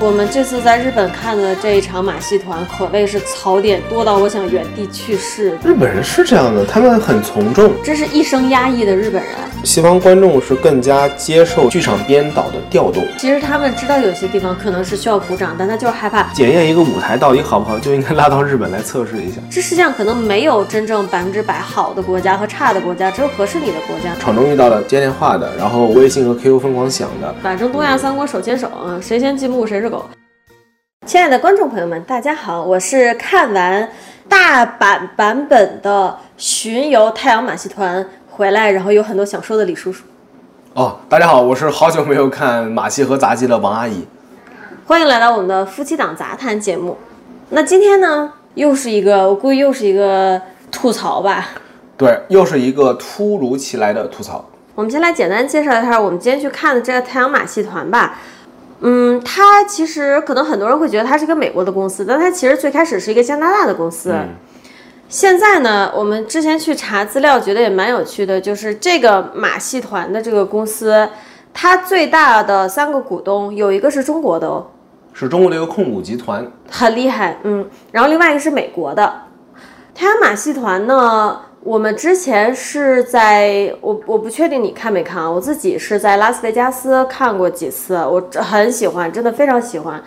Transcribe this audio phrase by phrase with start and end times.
[0.00, 5.58] 我们这次在日本看的这一场马戏团，可谓是槽点多到我想原地去世。
[5.64, 9.32] 日本人是这样的，他们很从众，这是一生压抑的日本人。
[9.64, 13.04] 西方观众是更加接受剧场编导的调动。
[13.18, 16.32] 其实他们知道有些地方可能是需要鼓掌，但他就是害怕。
[16.32, 19.40] 检验一个舞台到底好不好，就应该拉到日本来测试一下。
[19.50, 24.14] 这世界上可能没有真正百分之百好的国家和差的国家，只有合适你的国家。
[24.20, 27.34] 场中遇到了接电话的，然后微信和 QQ 疯狂响的。
[27.42, 29.87] 反正东亚三国手牵手啊，谁先进步谁是狗。
[31.08, 33.88] 亲爱的观众朋友们，大家好，我是看完
[34.28, 40.04] 大阪版本的《巡游太阳马戏团》回来，然后有很多想说的李叔叔。
[40.74, 44.06] 哦，大家好，我是好久没有看马戏和杂技的王阿姨。
[44.84, 46.98] 欢迎来到我们的夫妻档杂谈节目。
[47.48, 50.38] 那今天呢，又是一个，我估计又是一个
[50.70, 51.48] 吐槽吧。
[51.96, 54.44] 对，又是一个突如其来的吐槽。
[54.74, 58.18] 我们先来简单介绍一下我们今天去看的这个太阳马戏团吧。
[58.80, 64.14] 嗯，它其实可能很多人会觉得它是一个美国的公司，但它其实最开始是一个加拿大的公司。
[65.08, 71.08] 现在呢，我们之前去查资料，觉得也蛮有趣的，就是这个马戏团的这个公司，
[71.52, 74.66] 它最大的三个股东有一个是中国的哦，
[75.12, 77.38] 是中国的一个控股集团，很厉害。
[77.44, 79.22] 嗯，然后另外一个是美国的。
[79.94, 81.40] 太阳马戏团呢？
[81.68, 90.02] 我们之前是在我我不确定你看没看啊，我自己是在拉斯维加斯看过几次，我很喜欢，真的非常喜欢。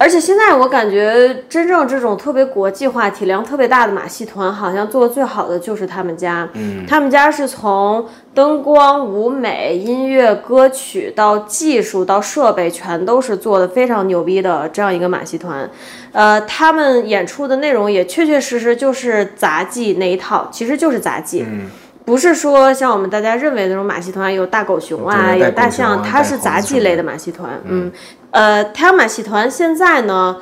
[0.00, 6.48] 而且现在我感觉，真正这种特别国际化、体量特别大的马戏团，好像做的最好的就是他们家。
[6.54, 15.68] 嗯，他们家是从灯光、舞美、音乐、歌曲到技术到设备，全都是做的非常牛逼的这样一个马戏团。
[16.12, 21.44] 呃，他们演出的内容也确确实实就是杂技那一套，其实就是杂技。
[21.46, 21.70] 嗯，
[22.10, 27.48] 不是说像我们大家认为的那种马戏团有大狗熊啊，有大象，它是杂技类的马戏团。
[27.64, 27.92] 嗯，
[28.32, 30.38] 呃，太阳马戏团现在呢，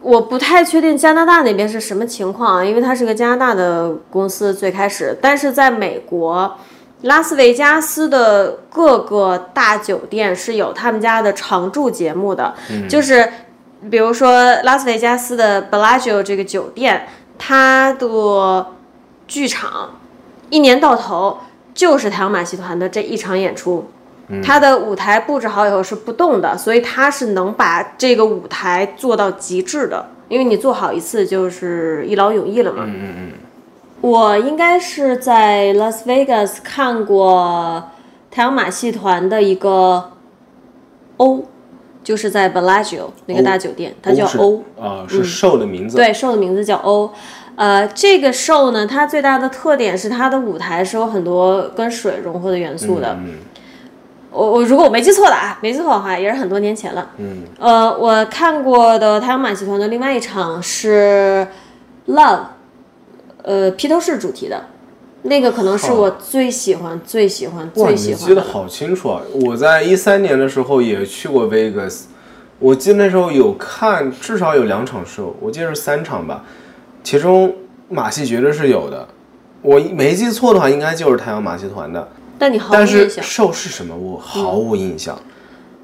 [0.00, 6.56] 我不太确定加拿大那边是什么情况啊，因为它是个加拿大的公司最开始，但是在美国
[7.02, 12.54] 拉斯维加斯的各个大酒店是有他们家的常驻节目的，
[12.88, 13.28] 就是
[13.90, 18.66] 比如说拉斯维加斯的 Bellagio 这个酒店，它的
[19.26, 19.90] 剧场。
[20.50, 21.38] 一年到头
[21.74, 23.84] 就是太阳马戏团的这一场演出，
[24.42, 30.06] 它的舞台布置好以后是不动的，所以它是能把这个舞台做到极致的。
[30.28, 32.82] 因为你做好一次就是一劳永逸了嘛。
[32.84, 33.32] 嗯嗯嗯。
[34.00, 37.90] 我应该是在 Las Vegas 看过
[38.30, 40.12] 太阳马戏团的一个
[41.16, 41.44] O，
[42.02, 45.96] 就是在 Bellagio 那个大酒店，它叫 O 啊，是 show 的名字。
[45.96, 47.12] 对，show 的名字叫 O。
[47.56, 53.14] 呃，这个 show 呢，它最大的特点是它的舞台是有很多跟水融合的元素的。
[53.18, 53.34] 嗯
[54.32, 57.08] 我我如果我没记错的啊，没记错的话，也是很多年前了。
[57.16, 57.44] 嗯。
[57.58, 61.46] 呃，我看过的太阳马戏团的另外一场是
[62.08, 62.40] Love，
[63.42, 64.62] 呃，披头士主题的，
[65.22, 69.22] 那个可能是我最喜欢、最喜欢、最喜欢你记得好清楚啊！
[69.46, 72.02] 我在一三年的时候也去过 Vegas，
[72.58, 76.44] 我记得那时候有看至少有两场 show，我记得是三场吧。
[77.06, 77.54] 其中
[77.88, 79.06] 马戏绝对是有的，
[79.62, 82.08] 我没记错的话，应该就是太阳马戏团的。
[82.36, 83.24] 但你毫无印象。
[83.24, 85.16] show 是什么，我毫无印象。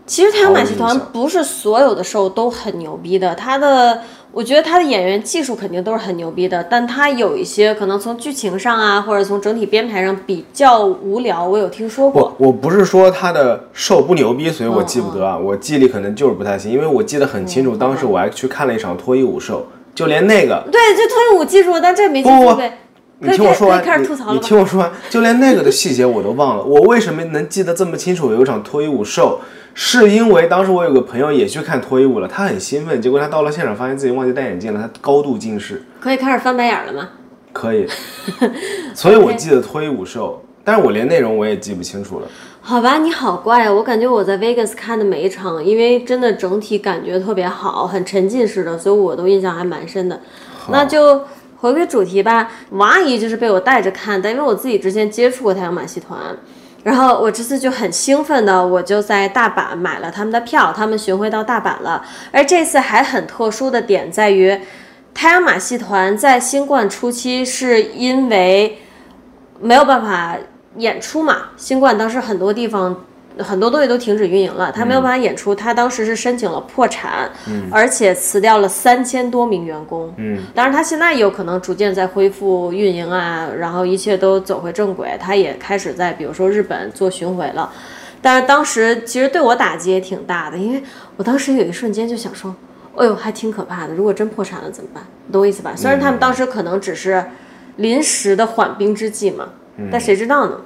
[0.04, 4.00] 其实太阳马戏团不是所有的 show 都很牛逼的，他的
[4.32, 12.34] 我觉得他的演员技术肯定都是很牛逼的，但他有一些可能从剧情上啊，或者从整体编排上比较无聊，我有听说过。
[12.36, 19.60] 我我不是说他的 show 不牛逼，所以我记不得啊，我记忆力可能就是不太行，因为我记得很清楚，当时我还去看了一场脱衣舞 show，
[19.94, 22.78] 就连那个对，这脱衣舞记住了，但这没记不不住呗。
[23.18, 24.46] 你听我说完，你你吐槽了吧？
[24.46, 26.64] 听我说完，就连那个的细节我都忘了。
[26.64, 28.32] 我为什么能记得这么清楚？
[28.32, 29.36] 有一场脱衣舞 show，
[29.74, 35.84] 是因为当时我有个朋友也去看脱衣舞了，他很兴奋，结果他到了现场发现自己忘记戴眼镜了，他高度近视。
[36.00, 37.10] 可以开始翻白眼了吗？
[37.52, 37.86] 可以，
[38.94, 42.26] 所以我记得脱衣舞 show，但是我连内容我也记不清楚了。
[42.64, 43.72] 好吧，你好怪啊！
[43.72, 50.20] 我感觉我在 Vegas 看的每一场，因为真的整体感觉特别好，很沉浸式的，所以我都印象还蛮深的。
[50.70, 51.20] 那就
[51.58, 52.52] 回归主题吧。
[52.70, 56.16] 王阿姨就是被我带着看，的因为我自己之前接触过太阳马戏团，
[56.84, 62.00] 然后我这次就很兴奋的，我就在大阪买了他们的票，他们巡回到大阪了。
[62.30, 64.56] 而这次还很特殊的点在于，
[65.12, 68.78] 太阳马戏团在新冠初期是因为
[69.60, 70.36] 没有办法
[70.76, 73.04] 演出嘛，新冠当时很多地方
[73.38, 77.30] 很多东西都停止运营了，他没有办法演出，他当时是申请了破产，
[77.70, 80.12] 而且辞掉了三千多名员工。
[80.18, 87.72] 嗯，当然他现在有可能逐渐在恢复运营啊，然后一切都走回正轨，他也开始在比如说日本做巡回了。
[88.20, 90.82] 但是当时其实对我打击也挺大的，因为
[91.16, 92.54] 我当时有一瞬间就想说，
[92.96, 93.94] 哎呦，还挺可怕的。
[93.94, 95.02] 如果真破产了怎么办？
[95.32, 95.72] 懂我意思吧？
[95.74, 97.24] 虽然他们当时可能只是
[97.76, 99.48] 临时的缓兵之计嘛，
[99.90, 100.60] 但谁知道呢？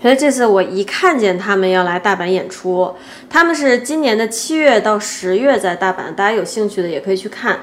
[0.00, 2.94] 所以这次我一看见他们要来大阪演出，
[3.28, 7.58] 他们是今年的七月到十月在大阪，大家有兴趣的也可以去看。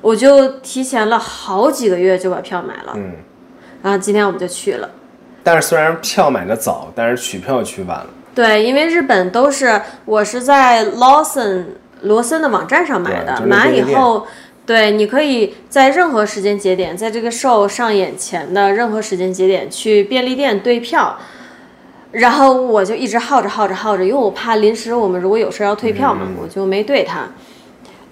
[0.00, 3.12] 我就提前了好几个月就把票买了，嗯，
[3.82, 4.90] 然后今天我们就去了。
[5.42, 8.06] 但是虽然票买的早，但是取票取晚了。
[8.34, 11.64] 对，因为日本都是我是在 Lawson
[12.02, 14.26] 罗森的网站上买的，买完以后，
[14.68, 21.16] 对，你可以在任何时间节点，在这个 show 上演前的任何时间节点去便利店兑票。
[22.12, 27.30] 然后我就一直耗着耗着耗着，因为我怕临时我们如果有事要退票嘛，我就没兑它。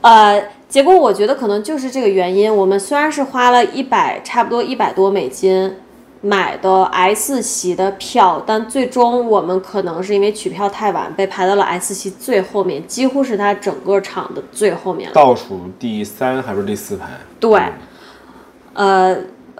[0.00, 5.76] 呃，结果我觉得可能就是这个原因，我们虽然是花了一百差不多一百多美金
[6.26, 17.06] 买的 S 席的票，但最终我们可能是因为取票太晚，被排到了 S 席最后面，几乎是它整个场的最后面了，倒数第三还是第四排？
[17.38, 17.60] 对，
[18.74, 19.16] 呃，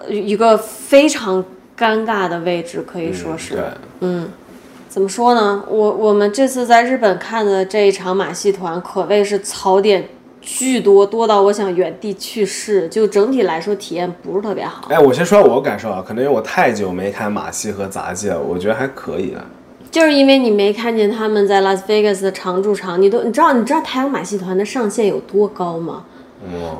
[0.09, 1.43] 一个非常。
[1.79, 3.63] 尴尬的位置可以说是，
[3.99, 4.27] 嗯，
[4.89, 5.63] 怎么说呢？
[5.69, 10.09] 我我们这次在日本看的这一场马戏团可谓是槽点
[10.49, 12.87] 巨多，多到我想原地去世。
[12.87, 14.87] 就整体来说，体验不是特别好。
[14.89, 19.43] 哎，我先说下我感受啊，可能因为我太久没看马戏和杂技了，我觉得还可以啊。
[19.91, 26.05] 就是因为你没看见他们在拉斯维加斯的常驻场，你都你知道你知道太阳马戏团的上限有多高吗？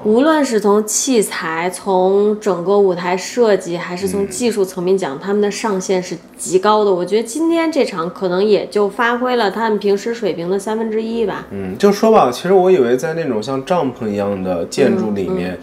[0.04, 6.94] 无论是从器材、从整个舞台设计，还是从技术层面讲，他们的上限是极高的。
[6.94, 11.48] 我觉得今天这场可能也就发挥了他们平时水平的三分之一吧。
[11.50, 15.60] 嗯，就说吧，其实我以为在那种像帐篷一样的建筑里面，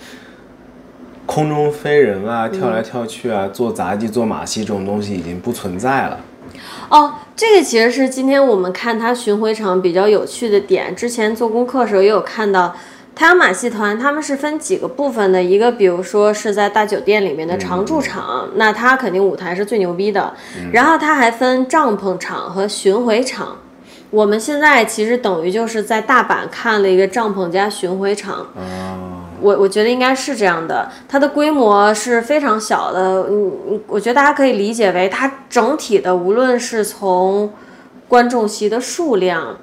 [1.24, 6.20] 空中飞人啊、跳来跳去啊、做杂技、做马戏这种东西已经不存在了。
[6.90, 10.94] 哦，这个其实是今天我们看他巡回场比较有趣的点。
[10.94, 12.74] 之前做功课的时候也有看到。
[13.14, 20.34] 太阳马戏团他们是分几个部分的，一个比如说是在大酒店里面的常驻场，那它肯定舞台是最牛逼的。
[20.72, 23.56] 然后它还分帐篷场和巡回场。
[24.10, 28.48] 我们现在其实等于就是在大阪看了一个帐篷加巡回场。
[29.40, 33.26] 我我觉得应该是这样的，它的规模是非常小的。
[33.30, 37.52] 嗯，我觉得大家可以理解为它整体的，无论是从
[38.08, 39.56] 观众席的数量。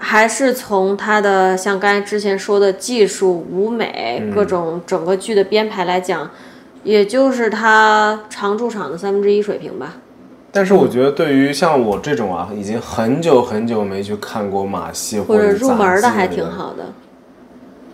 [0.00, 6.30] 还是从它的像刚才之前说的技术、舞美各种整个剧的编排来讲，
[6.84, 9.94] 也就是它常驻场的三分之一水平吧。
[10.52, 16.86] 但是我觉得，对于像我这种啊，已经很久很久没去看过马戏或者入门的，还挺好的。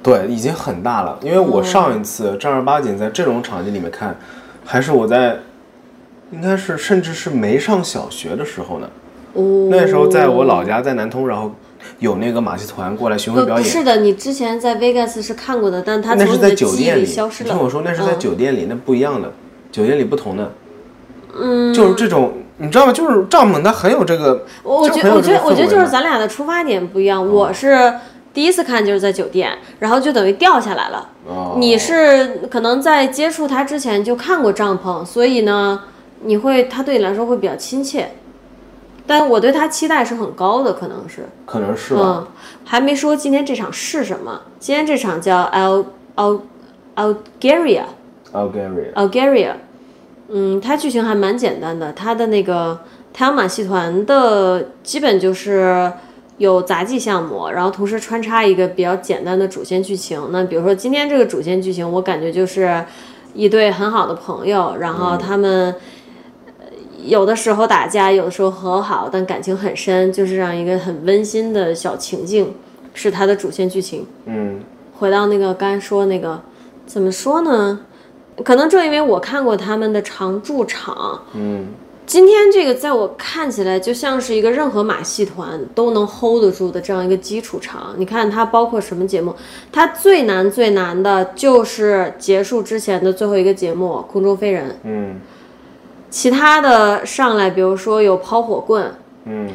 [0.03, 1.19] 对，已经很大了。
[1.23, 4.15] 因为我上一次正儿八经在这种场景里面看，
[4.65, 5.39] 还是我在
[6.31, 8.89] 应该是甚至是没上小学的时候呢。
[9.33, 9.69] 哦。
[9.71, 11.51] 那时候在我老家，在南通，然后。
[11.99, 17.51] 有那个马戏团过来巡回表演，是的，你之前在 Vegas 是看过的，但他那是在酒店里消失了。
[17.51, 19.33] 听我说，那是在酒店里，那不一样的，
[19.71, 20.53] 酒店里不同的。
[21.37, 22.93] 嗯，就是这种，你知道吗？
[22.93, 24.45] 就是帐篷，它很有这个。
[24.63, 27.27] 我觉得，我觉得，我觉得就是咱俩的出发点不一样。
[27.29, 27.93] 我是
[28.33, 29.51] 第一次看就是在酒店，
[29.81, 31.09] 然后就等于掉下来了。
[31.27, 31.57] 哦。
[31.59, 35.81] 你是可能在接触它之前就看过帐篷，所以呢，
[36.23, 38.13] 你会它对你来说会比较亲切。
[39.07, 42.01] 但我对他期待是很高的，可能是，可能是吧。
[42.03, 42.27] 嗯，
[42.65, 44.41] 还没说今天这场是什么。
[44.59, 45.85] 今天这场叫 Al
[46.17, 46.41] Al
[46.97, 49.53] Algeria，Algeria Algeria。
[50.29, 51.93] 嗯，它剧情还蛮简单的。
[51.93, 52.81] 它的那个
[53.13, 55.93] 太阳马戏团的基本就是
[56.39, 60.31] 有杂技项目，然后同时穿插一个比较简单的主线剧情。
[60.33, 62.83] 那比如说今天这个主线剧情，我感觉就是
[63.35, 65.75] 一对很好的朋友，然后他们。
[67.07, 72.55] 有的时候打架，有的时候和好，但感情很深，就是这样一个很温馨的小情境，
[72.95, 74.07] 是它的主线剧情。
[74.27, 74.61] 嗯，
[74.99, 76.41] 回到那个刚才说那个，
[76.87, 77.81] 怎么说呢？
[78.43, 81.67] 可能正因为我看过他们的常驻场，嗯，
[82.05, 87.95] 今天这个在我看起来就像是一个任何马戏团都能 hold 得住的这样一个基础场。
[87.97, 89.35] 你看它包括什么节目？
[89.71, 94.77] 它最难最难的就是结束之前的最后一个节目——空中飞人。
[94.83, 95.21] 嗯。
[96.15, 98.95] 其他的上来，比如说有抛火棍，
[99.25, 99.49] 嗯，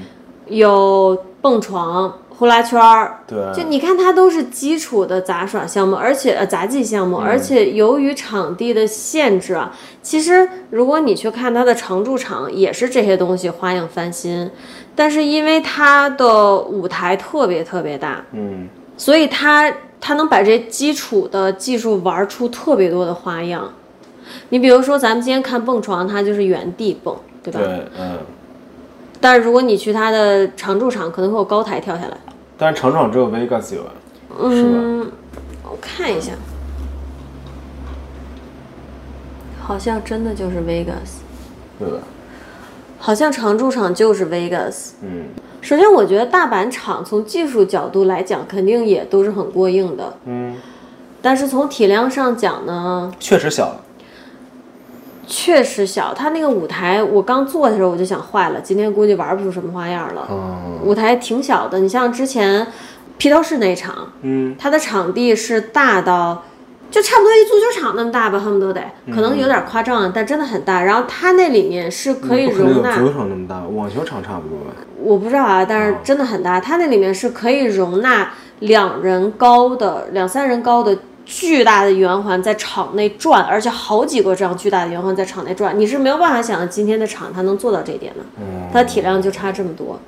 [0.48, 14.52] 有蹦床、呼啦圈儿，对，就你看它都是基础的杂耍项目，而且呃杂技项目，而且由于场地的限制啊，其实如果你去看它的常驻场，也是这些东西花样翻新，
[14.94, 23.72] 但是因为它的舞台特别特别大，嗯，所以它它能把这基础的技术玩出特别多的花样。
[24.50, 27.60] 你比如说，咱们今天看蹦床，它就是原地蹦，对吧？
[27.60, 28.18] 对，嗯。
[29.22, 32.18] 但是如果你去它的常驻场，可能会有高台跳下来。
[32.58, 33.92] 但是常驻场只有 Vegas 有啊，
[34.50, 35.12] 是吧？
[35.64, 36.32] 我看一下，
[39.62, 41.20] 好像真的就是 Vegas，
[41.78, 41.98] 对吧？
[42.98, 44.92] 好像常驻场就是 Vegas。
[45.02, 45.28] 嗯，
[45.62, 50.14] 首先，我觉得大阪场从技术角度来讲，肯定也都是很过硬的。
[50.26, 50.56] 嗯，
[51.22, 53.82] 但是从体量上讲呢，确实小了。
[55.32, 60.28] 确实小，他那个舞台，我刚坐的时候我就想坏了，今天估计玩不出什么花样了。
[60.32, 62.66] 嗯，舞台挺小的，你像之前
[63.20, 66.44] 披头士那场，嗯，它的场地是大到，
[66.90, 68.82] 就差不多一足球场那么大吧，恨不得得，
[69.14, 70.82] 可能有点夸张，但真的很大。
[70.82, 74.74] 然后它那里面是可以容纳，足球场那么大，网球场差不多吧？
[75.00, 76.60] 我不知道啊，但是真的很大。
[76.60, 78.32] 它那里面是可以容纳
[78.62, 80.98] 两人高的、两三人高的。
[81.32, 88.26] 巨大的圆环在场内转，而且好几个这样巨大的圆环在场内转，你是没有办法想象今天的场它能做到这一点的。
[88.42, 90.00] 嗯，它体量就差这么多。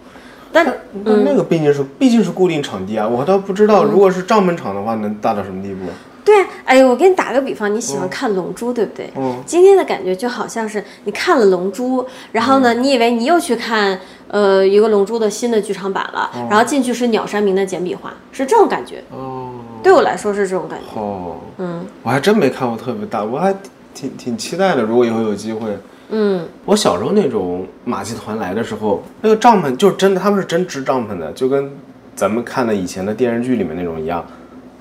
[0.51, 0.65] 但
[1.05, 5.85] 但那个毕竟是毕竟是固定场地啊，我倒不知道如果是帐篷场的话能大到什么地步。
[6.25, 9.07] 对，哎我给你打个比方，你喜欢看《龙珠》对不对？
[9.15, 9.43] 嗯。
[9.45, 12.01] 今天的感觉就好像是你看了《龙珠》，
[12.31, 19.03] 然后呢，你以为你又去看呃一个《龙珠》的新的剧场版了，然后进去是鸟山明的简笔画，是这种感觉。
[19.11, 19.51] 哦。
[19.83, 20.99] 对我来说是这种感觉。
[20.99, 23.53] 哦，嗯，我还真没看过特别大，我还
[23.93, 24.81] 挺挺期待的。
[24.81, 25.77] 如果以后有机会，
[26.09, 31.71] 嗯，我小时候那种马戏团来的时候，那个帐篷就是真的，他们是真支帐篷的，就跟
[32.15, 34.25] 咱们看的以前的电视剧里面那种一样，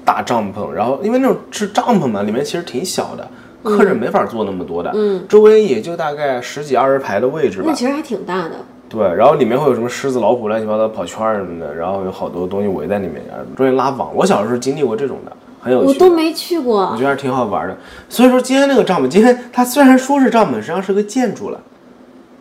[0.05, 0.71] 大帐篷。
[0.71, 3.29] 然后因为那种是帐篷嘛，里面其实挺小的，
[3.63, 7.65] 客人没法坐那么多的，嗯，周围也就大概十几二十排的位置吧。
[7.69, 8.57] 那其实还挺大的。
[8.91, 13.23] 对，然后里面会有什么狮子、老虎、乱七八糟跑圈什么的，然后有好多东西围在里面，
[13.57, 14.11] 中间拉网。
[14.13, 15.31] 我小时候经历过这种的，
[15.61, 15.87] 很有趣。
[15.87, 17.77] 我都没去过，我觉得还挺好玩的。
[18.09, 21.61] 所以说今天那个帐篷，今天它虽然说是帐篷，实际上是个建筑了。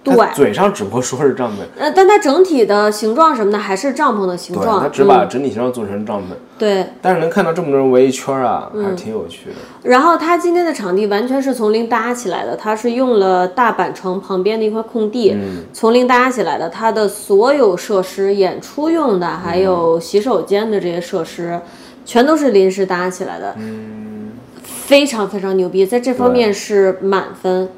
[0.01, 4.79] 对，嘴上只不过说是帐篷，呃，但它整体的形状什么的还是帐篷的形状。
[4.81, 6.23] 它只把整体形状做成帐篷。
[6.57, 6.85] 对。
[7.01, 9.55] 但是能看到这么多人围一圈啊，还是挺有趣的。
[9.83, 15.37] 然后它今天的场地完全是从零搭起来的，它是用了大阪城旁边的一块空地，
[15.73, 16.69] 从零搭起来的。
[16.69, 21.59] 它的所有设施，演出用的，还有洗手间的这些设施，
[22.05, 23.53] 全都是临时搭起来的。
[23.57, 24.31] 嗯。
[24.63, 27.69] 非常非常牛逼，在这方面是满分。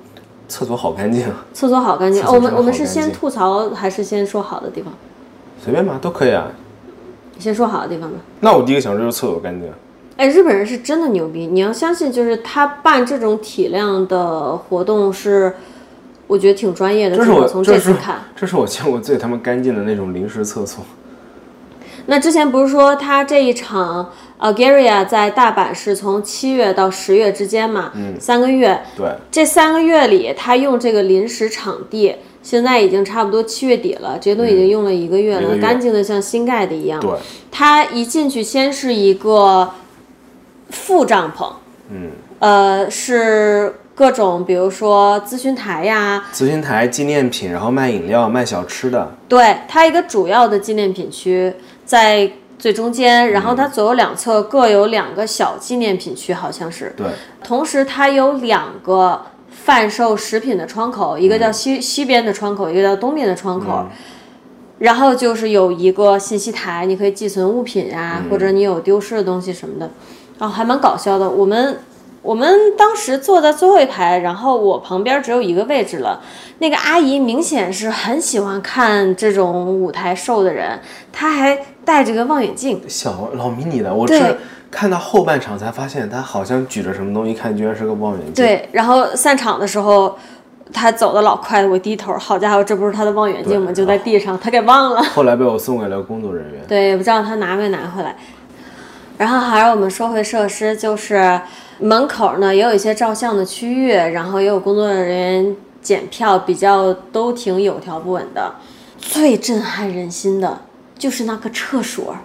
[0.51, 2.21] 厕所好干净，厕所好干净。
[2.25, 4.91] 我们我们是先吐槽还是先说好的地方？
[5.63, 6.51] 随便吧，都可以啊。
[7.39, 8.17] 先说好的地方吧。
[8.41, 9.71] 那我第一个想说就是厕所干净。
[10.17, 15.55] 哎，日本人是真的牛逼，你要相信，就是他办这种体量的活动是，
[16.27, 17.15] 我觉得挺专业的。
[17.15, 20.83] 这是我从这次看，这是我见过最他妈干净的那种临时厕所。
[22.07, 24.09] 那之前不是说他这一场？
[24.41, 28.81] 呃，Garia 在大阪是从七月到十月之间嘛，嗯，三个月。
[28.97, 36.99] 对，这三个月里，他用这个临时场地，现在已经差不多七月底了，这些都已经用了一个月了，干净的像新盖的一样。
[36.99, 37.11] 对，
[37.51, 39.69] 他一进去，先是一个
[40.71, 41.51] 副帐篷，
[41.91, 49.15] 嗯，呃，是各种，比如说咨询台呀，咨询台、纪念品，然后卖饮料、卖小吃的。
[49.27, 51.53] 对，它一个主要的纪念品区
[51.85, 52.31] 在。
[52.61, 56.93] 最中间，然后它左右两侧各有两个小纪念品区，好像是。
[56.95, 57.07] 对。
[57.43, 63.87] 同时，它有两个贩售食品的窗口，一个叫西西边的窗口，一个叫东边的窗口。
[64.77, 69.89] 然后就是有一个信息台，你可以寄存物品啊，或者你有丢失的东西什么的，
[70.37, 71.27] 然后还蛮搞笑的。
[71.27, 71.79] 我们。
[72.21, 76.21] 我们当时坐在最后一排，然后我旁边只有一个位置了。
[76.59, 80.79] 那个阿姨明显是很喜欢看这种舞台秀的人，
[81.11, 83.91] 她还戴着个望远镜，小老迷你的。
[83.91, 84.37] 我是
[84.69, 88.33] 看到后半场才发现，她好像举着什么东西，看居然是个望远镜。
[88.33, 90.15] 对，然后散场的时候，
[90.71, 93.71] 她走的老快，我低头，好家伙，这不是她的望远镜吗？
[93.71, 95.01] 就在地上，她给忘了。
[95.01, 96.61] 后来被我送给了工作人员。
[96.67, 98.15] 对，也不知道她拿没拿回来。
[99.21, 101.39] 然后还是我们说回设施，就是。
[101.83, 108.53] 门口呢也有一些照相的区域，然后也有工作人员检票，比较都挺有条不紊的。
[108.99, 110.61] 最震撼人心的
[110.95, 112.15] 就是那个厕所，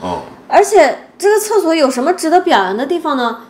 [0.00, 3.40] 哦，而且这个厕所有什么值得表扬的地方呢？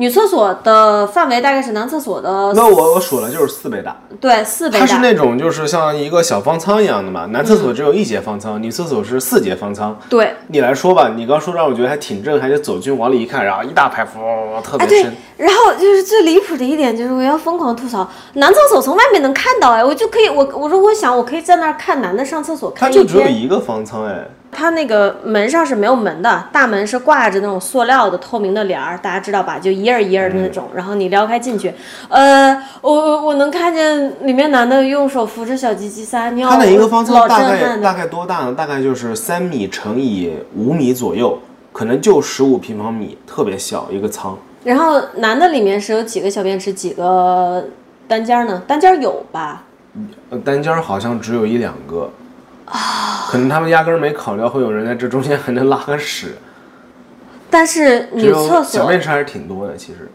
[0.00, 4.86] 女厕所的范围大概是男厕所的，那我我数了就是四倍大，对，四倍大。
[4.86, 9.94] 它是那种就是像一个小方舱一样的嘛，男厕所只有一节方舱，女厕所是四节方舱。
[10.08, 15.14] 对，你来说吧，你刚说让我觉得还挺震撼，就走进往里一看，然后一大排，哇，特别深。
[15.36, 24.26] 然后就是最离谱的一点就是我要疯狂吐槽，男厕所从外面能看到哎，我就可以我我如果想我可以在那儿看男的上厕所，看它就只有一个方舱哎。
[24.52, 29.58] 它那个门上是没有门的，大门是挂着那种塑料的透明的帘儿，大家知道吧？
[29.58, 31.72] 就一页一页的那种，然后你撩开进去，
[32.08, 38.54] 呃，我我我能看见里面男的用手扶着小鸡鸡撒尿，它的一个方舱大概大概多大呢？
[38.54, 41.38] 大概就是三米乘以五米左右，
[41.72, 44.36] 可能就十五平方米，特别小一个舱。
[44.64, 47.64] 然后男的里面是有几个小便池，几个
[48.06, 48.62] 单间儿呢？
[48.66, 49.62] 单间儿有吧？
[50.30, 52.10] 呃单间儿好像只有一两个，
[53.30, 56.36] 可能他们压根儿没考虑到会有人在这中间还能拉个屎。
[57.50, 60.10] 但是女厕所小便池还是挺多的，其实。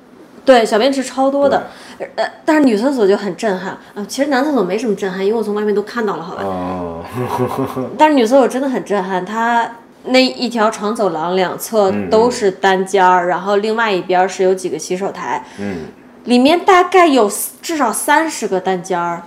[0.45, 1.67] 对小便池超多的，
[2.15, 6.43] 呃，但是女厕所就很震撼啊、其实男厕所没什么震撼，因为我从外面都看到了，好吧？
[6.43, 7.03] 哦，
[7.97, 9.67] 但是女厕所真的很震撼，它
[10.03, 15.77] 那一条长走廊两侧嗯都是单间儿，然后另外一边是有几个洗手台，嗯，
[16.25, 17.27] 里面大概有
[17.61, 19.23] 至少三十个单间儿。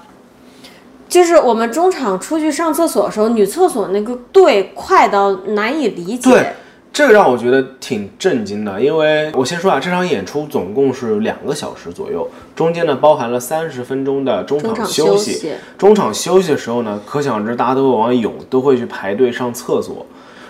[1.09, 6.31] 就是我们中场出去上厕所的时候，女厕所那个队快到难以理解。
[6.31, 6.53] 对，
[6.93, 20.05] 这个让我觉得挺震惊的，因为我先说啊，这场演出总共是两个小时左右，中间呢包含了三十分钟的中中场休息中场休息的时候呢，可想而知大家都会往涌，都会去排队上厕所。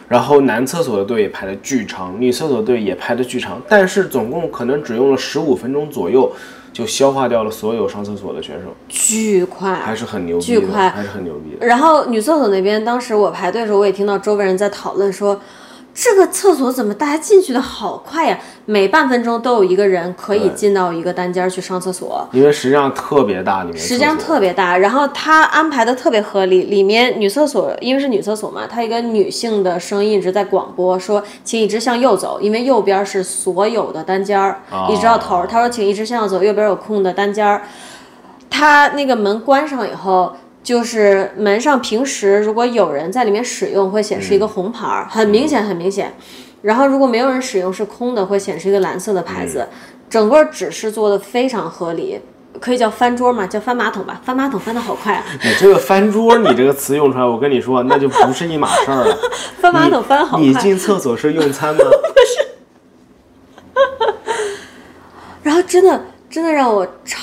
[0.09, 6.33] 然后男厕所的队也排的巨长，女厕所队也排的巨长，但是总共可能只用了十五分钟左右，
[6.73, 10.89] 就消化掉了所有上厕所的选手，巨快，还是很牛巨快。
[10.91, 11.67] 还是很牛逼的。
[11.67, 15.41] 然后女厕所那边，当时我排队的时候，我也听到周围人在讨论说，
[16.00, 18.38] 这个厕所怎么大家进去的好快呀？
[18.67, 22.25] 每半分钟都有一个人可以进到一个单间儿去上厕所。
[22.31, 26.62] 因为实际上特别大，里面实际上特别大，然后他安排的特别合理。
[26.67, 35.49] 里面女厕所因为是女厕所嘛，它一个女性的声音一直在广播说，请一直向右走，因为右边是所有的单间儿，哦一直到头儿。
[35.49, 37.62] 他说请一直向右走，右边有空的单间儿。
[38.49, 40.37] 他那个门关上以后，
[40.69, 46.15] 就是门上平时如果有人在里面使用，会显示一个红牌儿，很明显，很明显。
[46.61, 49.67] 然后如果没有人使用是空的，会显示一个蓝色的牌子。
[50.11, 52.21] 整个指示做的非常合理，
[52.61, 59.19] 可以叫翻桌嘛，叫翻马桶吧，翻马桶翻的好快啊，你这个翻桌，你这个词用出来，我跟你说，那就不是一码事儿了。
[59.59, 60.47] 翻马桶翻好快。
[60.47, 61.81] 你进厕所是用餐吗？
[61.89, 64.13] 不是
[65.42, 67.16] 然后真的真的让我超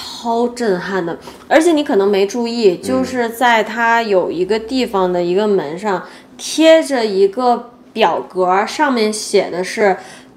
[0.56, 6.04] 震撼的，而且你可能没注意，就是在它有一个地方的一个门上
[6.38, 9.96] 贴着一个表格，上面写的是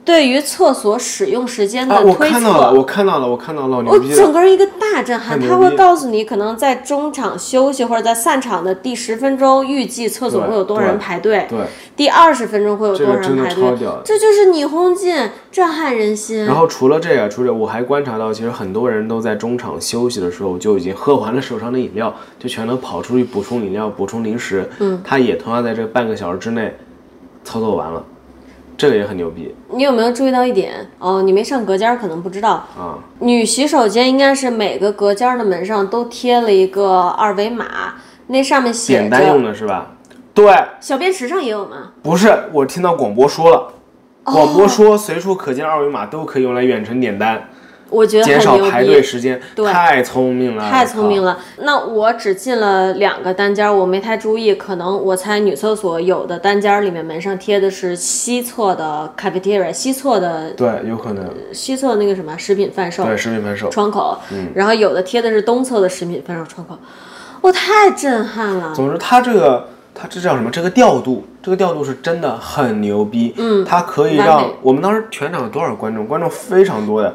[0.08, 3.98] 对于厕所使用时间的啊，我看到了，我看到了，我看到了，我！
[4.16, 11.58] 整个人一个大震撼，他会告诉你，可能在中场休息或者在散场的第十分钟，预计厕所会有多少人排队，对，
[11.94, 14.00] 第二十分钟会有多少人排队，超屌。
[14.02, 15.14] 这就是你轰进，
[15.52, 16.46] 震撼人心。
[16.46, 24.66] 然后除了这个，除了我还观察到，其实很多人都在中场休息的时候就已经喝完了手上的饮料，就全都跑出去补充饮料、补充零食。
[24.78, 26.74] 嗯，他也同样在这半个小时之内
[27.44, 28.02] 操作完了，
[28.78, 30.88] 这个也很牛逼你有没有注意到一点？
[31.00, 32.52] 哦，你没上隔间儿，可能不知道。
[32.78, 32.96] 啊！
[33.18, 37.66] 女洗手间应该是每个隔间儿的门上都贴了一个二维码，
[38.28, 39.42] 那上面写简单用。
[39.42, 39.88] 的是吧？
[40.32, 41.90] 对，小便池上也有吗？
[42.04, 43.72] 不是，我听到广播说了，
[44.22, 47.48] 广播说随处可见二维码都可以用来远程点单，
[47.90, 51.38] 我觉得减很牛少排队逼，时间，对太聪明了，太聪明了。
[51.58, 63.68] 那我只进了两个单间儿，我没太注意，可能我猜女厕所有的单间儿里面门上贴的是西侧的 cafeteria，西侧的对，有可能，西侧那个什么食品贩售对，食品贩售。
[63.70, 64.18] 窗口，
[64.54, 66.76] 然后有的贴的是东侧的食品贩售窗口，
[67.40, 68.72] 我太震撼了。
[68.74, 70.50] 总之，它这个，它这叫什么？
[70.50, 73.34] 这个调度，这个调度是真的很牛逼。
[73.36, 76.06] 嗯，它可以让我们当时全场有多少观众？
[76.06, 77.14] 观众非常多的，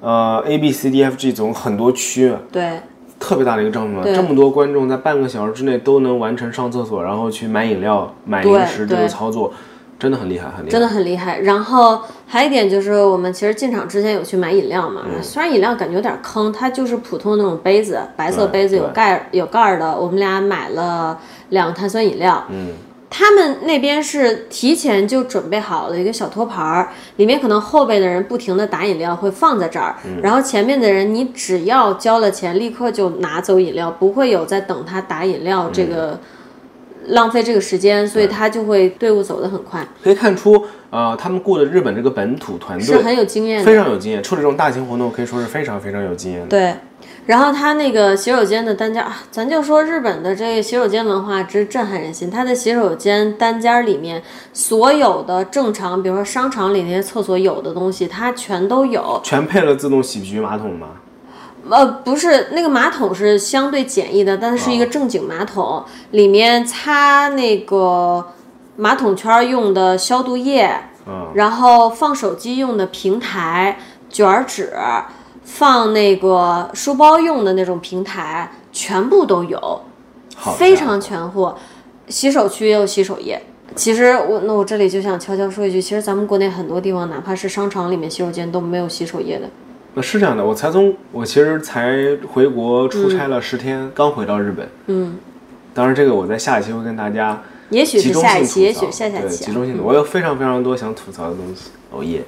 [0.00, 2.80] 呃，A B C D F G 总共很多区，对，
[3.18, 9.52] 特别大的一个帐篷，对这么多观众在半个小时之内都能完成上厕所，然后去买饮料、买零食这个操作，
[9.98, 10.70] 真的很厉害，很厉害。
[10.70, 11.38] 真的很厉害。
[11.40, 19.96] 然后还有一点就是，我们其实进场之前有去买饮料嘛，嗯虽然饮料感觉有点坑，它就是普通的那种杯子，白色杯子有盖儿有盖儿的。
[19.96, 21.18] 我们俩买了
[21.50, 22.72] 两个碳酸饮料，嗯，
[23.16, 36.18] 他们那边是提前就准备好了一个小托盘儿，里面可能后边的人不停的打饮料会放在这儿，嗯然后前面的人你只要交了钱，立刻就拿走饮料，不会有在等他打饮料这个。
[37.08, 43.64] 浪费这个时间，所以他就会队伍走得很快，可以看出，呃，他们雇的日本这个本土团队是很有经验的。
[43.66, 46.46] 非常有经验，处理这种大型活动可以说是非常非常有经验的。
[46.48, 46.74] 对，
[47.26, 52.30] 然后他那个洗手间的单间啊，咱就说日本的这个洗手间文化之震撼人心。
[52.30, 59.20] 它的洗手间单间里面所有的正常，比如说商场里那些厕所有的东西，它全都有。
[59.22, 60.88] 全配了自动洗菊马桶吗？
[61.70, 68.32] 呃，不是，那个马桶是相对简易的，但是是一个正经马桶，里面擦那个
[68.76, 70.70] 马桶圈用的消毒液，
[71.06, 73.78] 嗯，然后放手机用的平台、
[74.10, 74.74] 卷纸，
[75.44, 79.80] 放那个书包用的那种平台，全部都有，
[80.56, 81.52] 非常全乎。
[82.08, 83.40] 洗手区也有洗手液。
[83.74, 89.48] 其实我那我这里就想悄悄说一句，其实咱们国内很多地方，哪怕是商场里面洗手间都没有洗手液的。
[89.94, 94.68] 那是这样的，我才从我其实才回国出差了十天，刚回到日本。
[94.86, 95.16] 嗯，
[95.72, 101.70] 当然这个我在下一期会跟大家，也许是下一期，也许下下期，集中性的，我有非常非常多想吐槽的东西。
[101.90, 102.22] 哦耶！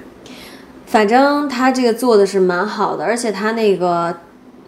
[0.86, 4.14] 反正他这个做的是蛮好的，而且他那个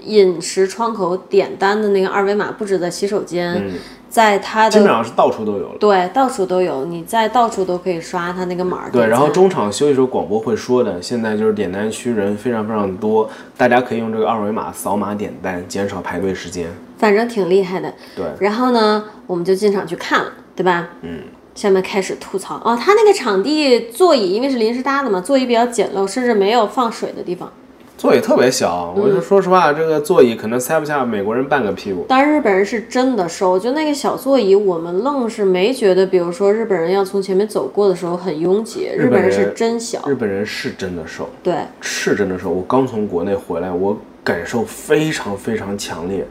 [0.05, 3.71] 饮食窗口点单的那个二维码，不止在洗手间。
[4.11, 8.89] 在他的基本上是到处都有了，对，到处都有，你在到处都可以刷他那个码。
[8.89, 16.67] 对，然后中场休息时候广播会说的，现在就是点单区人非常非常多，大家可以用这个二维码扫码点单，减少排队时间。
[16.97, 17.93] 反正挺厉害的。
[18.17, 18.25] 对。
[18.41, 20.89] 然后呢，我们就进场去看了，对吧？
[21.03, 21.21] 嗯。
[21.59, 27.53] 下面开始吐槽哦，他那个场地座椅因为是临时搭的嘛，座椅比较简陋，甚至没有放水的地方。
[27.97, 32.07] 座椅特别小，我就说实话，这个座椅可能塞不下美国人半个屁股。
[32.09, 38.89] 但是日本人是真的瘦，就那个小座椅，我们愣是没觉得，比如说日本人要从前面走过的时候很拥挤。
[38.97, 42.51] 日本人是真小，日本人是真的瘦，对，是真的瘦。
[42.51, 46.25] 我刚从国内回来，我感受非常非常强烈。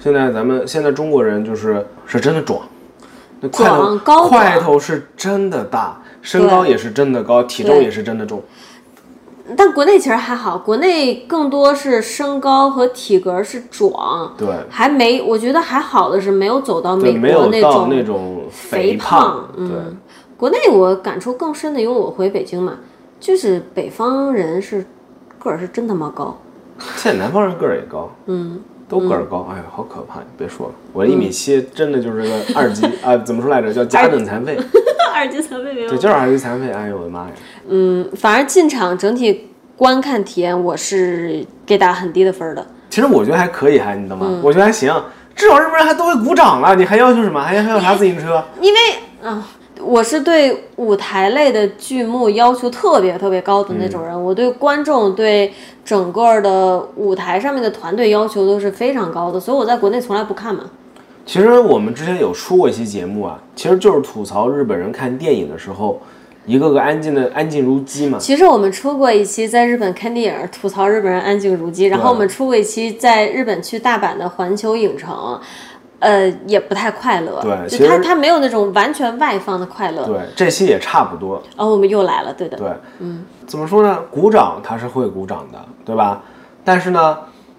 [0.00, 2.60] 现在咱们现在中国人就是是真的壮，
[3.40, 8.42] 那块头块头是真的大，身高也是真的高，体重也是真的重。
[9.56, 19.96] 但国内其实还好，国内更多是身高和体格是壮，对，还没我觉得还好的是没有走到美国那种那种肥胖，嗯，
[20.36, 22.78] 国内我感触更深的，因为我回北京嘛，
[23.20, 24.84] 就是北方人是
[25.38, 26.36] 个儿是真他妈高，
[26.96, 30.20] 现在南方人个儿也高，嗯，都个儿高，哎呀，好可怕！
[30.38, 33.72] 别说了，我一米七，真的就是个二级啊，怎么说来着？
[33.72, 34.56] 叫甲等残废。
[35.14, 35.88] 二级残废没有？
[35.88, 36.70] 对，就是二级残废。
[36.70, 37.30] 哎呦我的妈呀！
[37.68, 42.64] 嗯，反正进场整体观看体验，我是给打很低的分的。
[42.90, 44.40] 其实我觉得还可以，还你知道吗？
[44.42, 44.94] 我觉得还行，
[45.34, 46.76] 至少日本人还都会鼓掌了。
[46.76, 47.42] 你还要求什么？
[47.42, 48.44] 还还要啥自行车？
[48.60, 48.78] 因为
[49.22, 49.46] 啊，
[49.86, 54.20] 我是对舞台类的剧目要求特别特别高的那种人。
[54.20, 55.52] 我对观众对
[55.84, 60.64] 整个的舞台上面的团队要求都是非常高的，所以我在国内从来不看嘛。
[61.24, 66.00] 其实我们之前有出过一期节目啊，其实就是吐槽日本人看电影的时候，
[66.46, 68.18] 一个个安静的安静如鸡嘛。
[68.18, 75.40] 其实我们出过一期在日本看电影吐槽日本人安静如鸡，然后我们出过一期在日本去大阪的环球影城，
[75.98, 77.40] 呃，也不太快乐。
[77.42, 80.04] 对，就他他没有那种完全外放的快乐。
[80.04, 81.42] 对，这期也差不多。
[81.56, 82.56] 哦，我们又来了，对的。
[82.56, 83.98] 对，嗯，怎么说呢？
[84.10, 86.22] 鼓掌他是会鼓掌的，对吧？
[86.64, 87.18] 但是呢。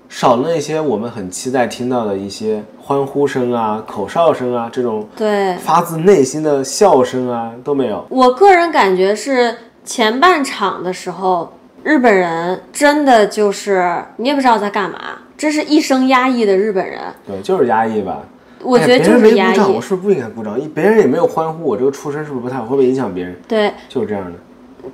[0.10, 8.06] 少了那些我们很期待听到的一些欢呼声啊、口哨声啊，这种对发自内心的笑声啊都没有。
[8.08, 11.52] 我个人感觉是前半场的时候，
[11.84, 14.97] 日本人真的就是你也不知道在干嘛，
[15.38, 17.00] 这是一生压抑的日本人。
[17.28, 18.23] 对，就是压抑吧。
[18.63, 19.60] 我觉得就是压抑。
[19.60, 20.60] 我是不是不应该鼓掌？
[20.73, 22.63] 别人也没有欢呼，我这个出身是不是不太好？
[22.63, 23.36] 会不会影响别人？
[23.47, 24.32] 对，就是这样的。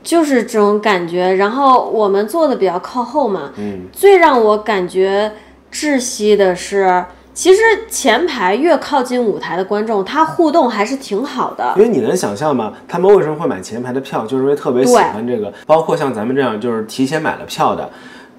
[0.03, 3.53] 就是这种感觉，然后我们坐的比较靠后嘛。
[3.56, 3.84] 嗯。
[3.93, 5.32] 最让我感觉
[5.71, 11.73] 窒息的是，其实前排越靠近舞台的观众，他互动还是挺好的。
[11.77, 12.73] 因为你能想象吗？
[12.86, 14.25] 他们为什么会买前排的票？
[14.25, 15.53] 就是因为特别喜欢这个。
[15.65, 17.89] 包括像咱们这样，就是提前买了票的。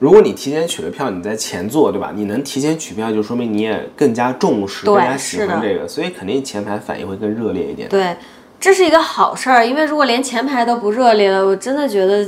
[0.05, 2.13] 如果你提前取了票，你在前座，对吧？
[2.15, 7.89] 你能提前取票，就说明你也更加重视、更加喜欢这个，所以肯定前排反应会更热烈一点。
[7.89, 8.15] 对。
[8.61, 12.27] 这是一个好事儿，因为如果连前排都不热烈了，我真的觉得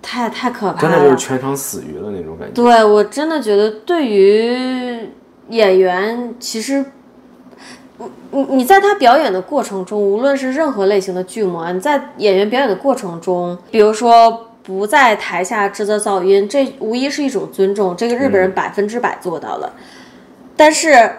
[0.00, 0.78] 太太可怕了。
[0.80, 2.54] 真的就是全场死鱼了那种感觉。
[2.54, 5.08] 对我真的觉得，对于
[5.50, 6.84] 演员，其实
[7.98, 19.72] 你你你在他表演的过程中，无论是任何类型的剧目啊，你在演员表演的过程中，比如说不在台下制造噪音，这无疑是一种尊重，这个日本人百分之百做到了。
[20.56, 21.10] 但是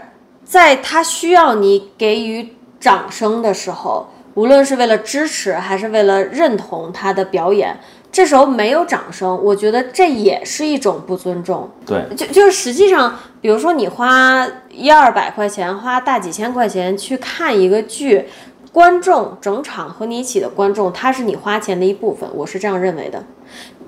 [0.43, 7.77] 在他需要你给予掌声的时候，无论是为了支持还是为了认同他的表演，
[8.11, 11.69] 这时候没有掌声，我觉得这也是一种不尊重。
[11.85, 18.25] 对，就就是实际上，比如说你花一二百块钱，花大几千块钱去看一个剧，
[18.73, 23.23] 观众整场和你一起的观众，他是你花钱的一部分，我是这样认为的。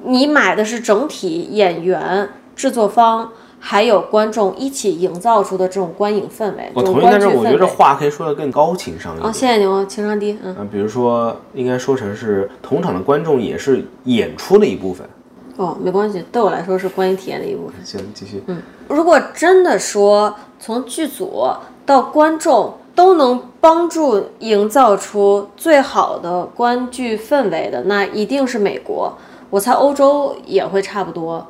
[0.06, 3.32] 你买的是整体演员、制作方。
[3.58, 9.28] 还有观众一起营造出的这种观影氛围，我同意，但是我觉得这话可以说的更高情商一点。
[9.28, 10.38] 哦，谢谢你，我情商低。
[10.44, 15.08] 嗯，比如说，应该说成是同场的观众也是演出的一部分。
[15.56, 17.84] 哦，没关系，对我来说是观影体验的一部分。
[17.84, 18.44] 行，继续。
[18.46, 21.48] 嗯，如果真的说从剧组
[21.88, 29.14] 到观众都能帮助营造出最好的观剧氛围的，那一定是美国。
[29.50, 31.46] 我猜欧洲也会差不多，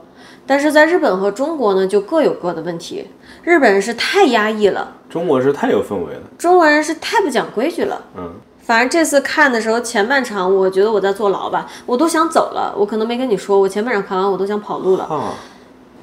[0.46, 3.08] 但是在日本和中国呢，就各有各的问题。
[3.44, 8.02] 日本人是太压抑了，中国是太有氛围了，中国人是太不讲规矩了。
[8.18, 12.74] 嗯，反正这次看的时候，前半场我觉得我在坐牢吧，我都想走了。
[12.76, 15.04] 我可能没跟你说，我前半场看完我都想跑路了。
[15.06, 15.34] 啊，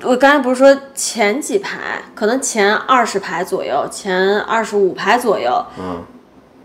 [0.04, 6.02] 我刚才不是说前几排，可能前二十排左右，前二十五排左右，嗯，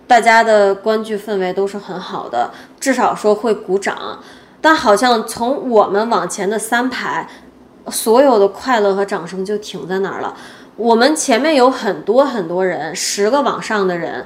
[0.07, 3.95] 大家的观剧氛围都是很好的，至少说会鼓掌。
[4.59, 7.27] 但好像从我们往前的三排，
[7.89, 10.35] 所有的快乐和掌声就停在那儿了。
[10.75, 14.25] 我们前面有很多很多人，十个往上的人，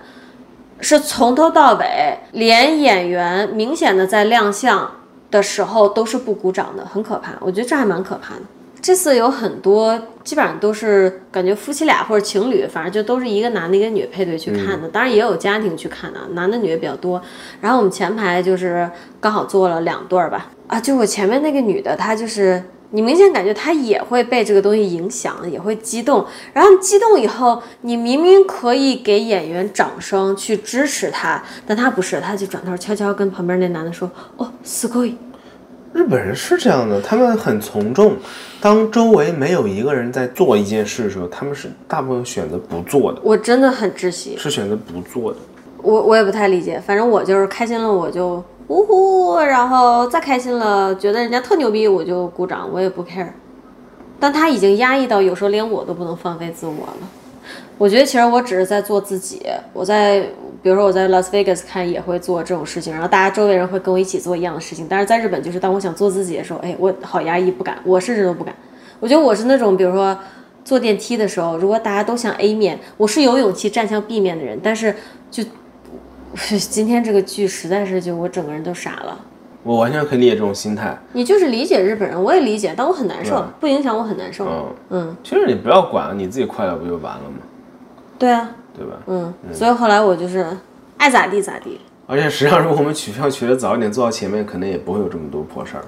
[0.79, 4.89] 是从头到尾，连演员明显的在亮相
[5.29, 7.33] 的时候都是不鼓掌的，很可怕。
[7.41, 8.41] 我觉得这还蛮可怕的。
[8.82, 14.88] 这次有很多，基本上都是感觉夫妻俩或者情侣，反正就都是一个男的，一个女配对去看的。
[14.88, 17.20] 当然也有家庭去看的，男的女的比较多。
[17.60, 18.88] 然后我们前排就是
[19.18, 26.24] 刚好坐了两对儿吧，啊，就我前面那个女的，她就是你明显感觉她也会被这个东西影响，也会激动。
[26.52, 35.14] 然后激动以后，你明明可以给演员掌声去支持他，但她不是，她就转头悄悄跟旁边那男的说：“哦，すごい。”
[35.92, 38.16] 日本人是这样的，他们很从众。
[38.61, 44.37] 当周围没有一个人在做一件事的时候，他们是大部分选择不做的，我真的很窒息。
[44.37, 45.39] 是选择不做的。
[45.81, 53.29] 我我也不太理解，反正我就是开心了我就呜呼，然后再开心了，觉得人家特牛逼我就鼓掌，我也不 care。
[54.19, 57.07] 但他已经压抑到有时候连我都不能放飞自我了。
[57.81, 59.41] 我觉得其实我只是在做自己，
[59.73, 60.19] 我在
[60.61, 64.85] 比如说我在 Las Vegas 看也会做这种事情，然后大家周围人会跟我一起做一样的事情。
[64.87, 68.53] 但是在日本就是当我想做自己的时候，哎，我好压抑，不敢，我甚至都不敢。
[68.99, 70.15] 我觉得我是那种比如说
[70.63, 74.95] 坐电梯的时候，如果大家都向 A 面，我是有勇气站向 B 面的人，但是
[75.31, 75.43] 就
[76.59, 79.19] 今天这个剧实在是就我整个人都傻了。
[79.63, 80.95] 我完全可以理解这种心态。
[81.13, 84.45] 你就是理解日本人，我也理解，但我很难受，不影响我很难受。
[84.45, 87.37] 嗯嗯，其实你不要管，你自己快乐不就完了吗？
[88.21, 88.93] 对啊，对吧？
[89.07, 90.45] 嗯，所以后来我就是
[90.97, 91.79] 爱咋地咋地。
[92.05, 95.83] 而且实际上，如果我们取票取的早一点，坐到前面，可能也不会有这么多破事儿，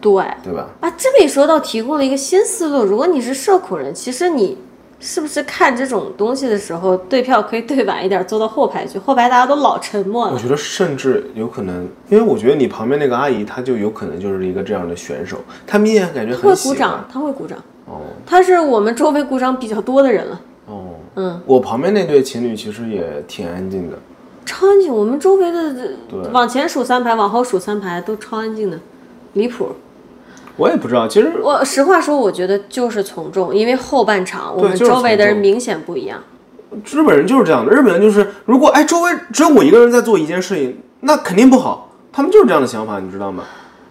[0.00, 0.66] 对对吧？
[0.80, 2.82] 啊，这么一说，倒提供了一个新思路。
[2.82, 4.58] 如果你是社恐人，其实你
[4.98, 8.98] 是不是看这种东西的时候，对票可以对晚一点，坐到后排去？
[8.98, 10.32] 后排大家都老沉默了。
[10.32, 16.74] 我觉得甚至有可能，因为我觉得你旁边那个阿姨，她就有可能就是一个这样的选手，她明显感觉很喜欢。
[16.76, 20.40] 鼓掌，她会鼓掌，哦她是我们周围鼓掌比较多的人了。
[21.14, 23.98] 哦，嗯，我旁边那对情侣其实也挺安静的。
[24.44, 28.78] 超安静，我们周围的对往前数三排，往后数三排都超安静的，
[29.34, 29.68] 离谱。
[30.56, 36.22] 我也不知道，其实我实话说，我觉得就是从众，因为后半场我们周围的人明显不一样。
[36.86, 37.72] 日本人就是这样的。
[37.72, 41.90] 日本人就是，如果哎周围只有我一个人在做一件事情，那肯定不好。
[42.10, 43.44] 他们就是这样的想法，你知道吗？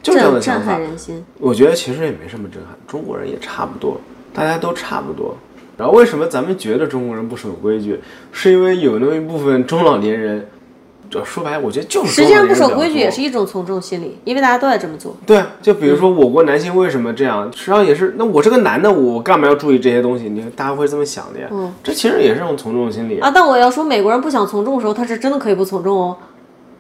[0.03, 0.65] 就是这样的想法。
[0.65, 1.23] 震撼人心。
[1.39, 3.99] 我觉得其实也没什么震撼，中国人也差不多，
[4.33, 5.35] 大家都差不多。
[5.81, 7.99] 然后为什么咱们觉得中国人不守规矩，
[8.31, 10.47] 是因为有那么一部分中老年人，
[11.09, 15.17] 这说白了，我觉得就是实际上不守规矩也是一种从众心理，因为大家都在这么做。
[15.25, 20.29] 对，就比如说我国男性为什么这样，实际上也是，那我这个男的，我干嘛要注意这些东西？
[20.29, 21.47] 你大家会这么想的呀？
[21.51, 23.19] 嗯，这其实也是一种从众心理。
[23.19, 26.17] 啊，但我要说，美国人不想从众的时候，他是真的可以不从众哦，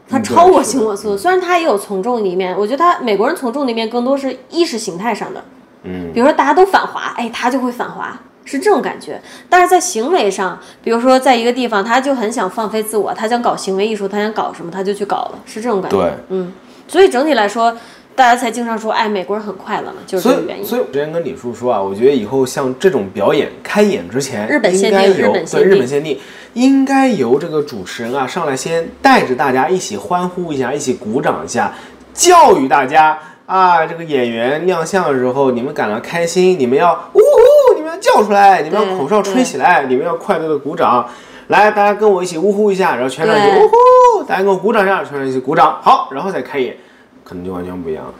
[0.07, 1.17] 他超我行我素。
[1.17, 5.43] 虽然他也有从众的一面，我觉得他美国人从众的一面更多是意识形态上的，
[5.83, 8.17] 嗯，比如说大家都反华，哎，他就会反华，
[8.51, 9.19] 是这种感觉。
[9.49, 15.97] 但是在行为上，比如说在一个地方，他就很想放飞自我，他想搞行为艺术，他想搞什么他就去搞了，是这种感觉。
[15.97, 16.53] 对，嗯，
[16.87, 17.75] 所以整体来说，
[18.15, 20.65] 大家才经常说，哎，美国人很快乐嘛，就是这个原因。
[20.65, 26.19] 所以我之前跟李叔说啊，我觉得以后像这种表演开演之前，日本限应该由定日本限对日本先定，
[26.53, 31.73] 应该由这个主持人啊上来先带着大家一起欢呼一下，一起鼓掌一下，
[32.13, 33.17] 教育大家
[33.51, 41.05] 啊，这个演员亮相的时候，你们感到开心，你们要呜呼，你们要叫出来，你们要口哨吹起来，你们要快乐的鼓掌。
[41.47, 46.77] 来，大家跟我一起呜呼一下，然后全场一起呜呼，大家跟我鼓掌一下，全场一起鼓掌，好，然后再开演，
[47.25, 48.13] 可能就完全不一样了。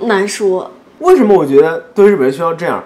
[0.00, 2.82] 难说，为什么我觉得对日本人需要这样？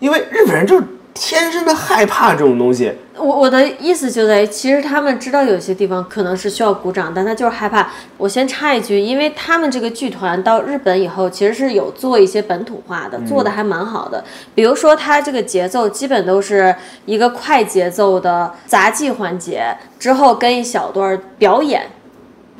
[0.00, 2.92] 因为日本人就是天生的害怕这种东西。
[3.16, 7.90] 我我的意思就在于，其实他们知道有些地方可能是需要鼓掌，但他就是害怕。
[8.16, 14.24] 我先插一句，因为他们这个剧团到日本以后，其实是有做一些本土化的，做的还蛮好的。
[14.54, 21.86] 比如说，他这个节奏基本都是一个快节奏的杂技环节，之后跟一小段表演。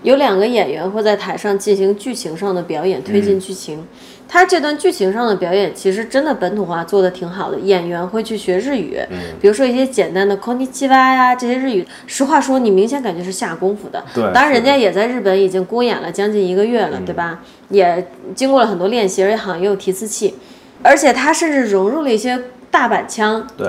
[0.02, 3.86] 有两个演员会在台上进行剧情上的表演，推进剧情。
[4.32, 8.96] 他这段剧情上的表演其实真的本土化做的挺好的，演员会去学日语，
[9.40, 14.04] 比如说一些简单的 konnichiwa 呀这些日语，实话说你明显感觉是下功夫的。
[14.14, 17.40] 对，当然人家也在日本已经公演了将近一个月了，对吧？
[17.70, 20.36] 也经过了很多练习，而且好像也有提词器，
[20.84, 22.38] 而且他甚至融入了一些
[22.70, 23.44] 大阪腔。
[23.56, 23.66] 对。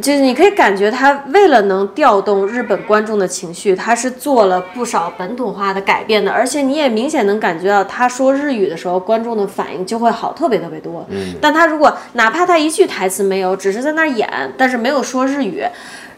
[0.00, 11.04] 就是你可以感觉他为了能调动日本观众的情绪，他是做了不少本土化的改变的，而且你也明显能感觉到他说日语的时候，观众的反应就会好特别特别多。
[11.10, 15.64] 嗯，但他如果哪怕他一句台词没有，只是在那儿演，但是没有说日语，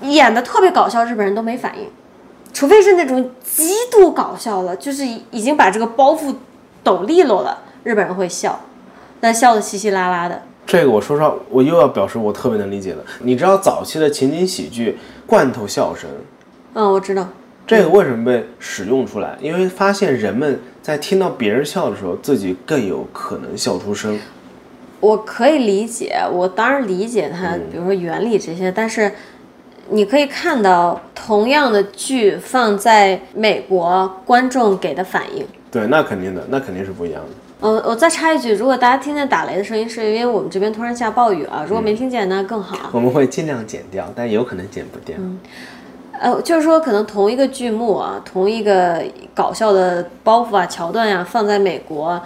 [0.03, 1.89] 演的特别搞笑，日本人都没反应，
[2.53, 6.35] 除非是那种极度搞笑了，就是已经把这个包袱
[6.83, 8.61] 抖利落了，日本人会笑，
[9.21, 10.43] 但笑的稀稀拉拉的。
[10.67, 13.05] 这个我说实话，我又要表示我特别能理解了。
[13.21, 14.97] 你知道早期的情景喜剧
[15.27, 16.09] 罐头笑声，
[16.73, 17.29] 嗯，我知道
[17.67, 24.19] 这个为什么被使用出来，因为发现人们在听到别人笑的时候，自己更有可能笑出声。
[25.01, 29.13] 我可以理解，我当然理解它，比如说原理这些，但是
[29.91, 37.29] 你可以看到同样的剧放在美国，观众给的反应，对，那肯定的，那肯定是不一样的。
[37.61, 41.65] 呃，我再插一句，如果大家听见打雷的声音，是因为我们这边突然下暴雨啊。
[41.67, 42.91] 如果没听见，那更好。
[42.93, 45.17] 我们会尽量剪掉，但有可能剪不掉。
[46.21, 49.03] 呃，就是说，可能同一个剧目啊，同一个
[49.35, 52.21] 搞笑的包袱啊、桥段呀，放在美国，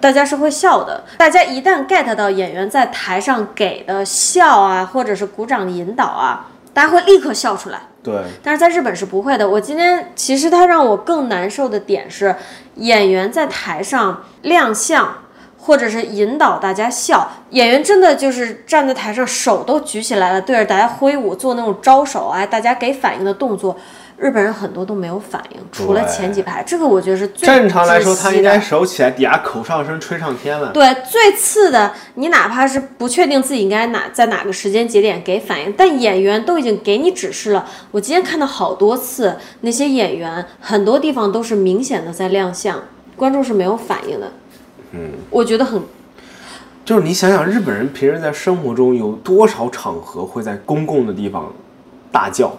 [0.00, 1.04] 大家是会笑的。
[1.16, 7.80] 大家一旦 get 到演员在台上给的笑啊，或者是鼓掌引导啊，大家会立刻笑出来。
[8.06, 9.48] 对，但是在日本是不会的。
[9.48, 12.36] 我今天其实他让我更难受的点是，
[12.76, 15.12] 演员在台上亮相，
[15.58, 23.76] 或者是引导大家笑，演员真的就是站在台上，手都举起来了，对着大家挥舞，做那种招手哎，大家给反应的动作。
[24.18, 30.72] 日本人很多都没有反应，除了前几排，这个我觉得是最正常来说，他应该手起来，底下口哨声吹上天了。
[30.72, 37.66] 对，最次的，你哪怕是不确定自己应该哪在哪个时间节点给反应，但演员都已经给你指示了。
[37.90, 42.82] 我今天看到好多次，那些演员很多地方都是明显的在亮相，
[43.16, 44.32] 观众是没有反应的。
[44.92, 45.82] 嗯，我觉得很，
[46.86, 51.52] 就是你想想，日本人平时在生活中有多少场合会在公共的地方
[52.10, 52.56] 大叫？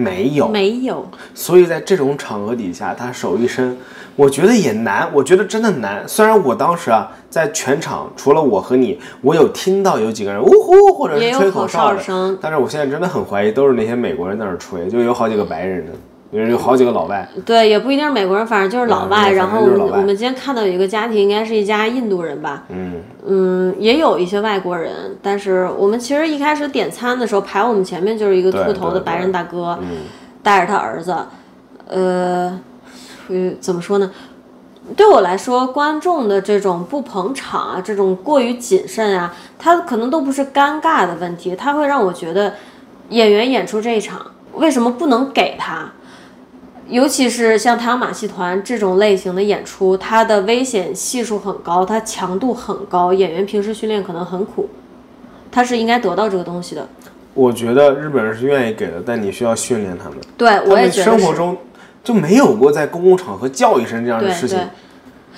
[0.00, 1.06] 没有，没有。
[1.34, 3.76] 所以在这种场合底下，他手一伸，
[4.16, 6.02] 我觉得也难，我觉得真的难。
[6.08, 15.92] 虽然我当时啊，在全场除了我和你，我有听到有几个人呜呼，或者是吹口哨声，但是我现在真的很怀疑，都是那些美国人在那吹，就有好几个白人的。
[16.30, 19.32] 有好几个老外，对，也不一定是美国人，反正就是老外。
[19.32, 22.62] 然后我们我们今天看到有一个家庭，应该是一家印度人吧？
[22.68, 25.16] 嗯嗯，也有一些外国人。
[25.20, 29.76] 但是我们其实一开始点餐的时候，排我们前面就是一个秃头的白人大哥，
[30.40, 31.16] 带着他儿子。
[31.88, 32.60] 呃，
[33.28, 34.08] 呃，怎么说呢？
[34.96, 42.54] 对我来说，观众的这种不捧场啊，这种过于谨慎啊，他可能都不是尴尬的问题，他会让我觉得
[43.08, 44.24] 演员演出这一场。
[44.54, 45.90] 为什么不能给他？
[46.90, 54.68] 尤其是像太阳马戏团这种类型的演出，它的危险系数很高，它强度很高，演员平时训练可能很苦，
[55.50, 56.86] 他是应该得到这个东西的。
[57.32, 60.18] 我觉得日本人是愿意给的，但你需要训练他们。
[60.36, 61.04] 对，我也觉得。
[61.04, 61.56] 生活中
[62.02, 64.58] 就没有过在公共场合叫一声这样的事情。
[64.58, 64.66] 对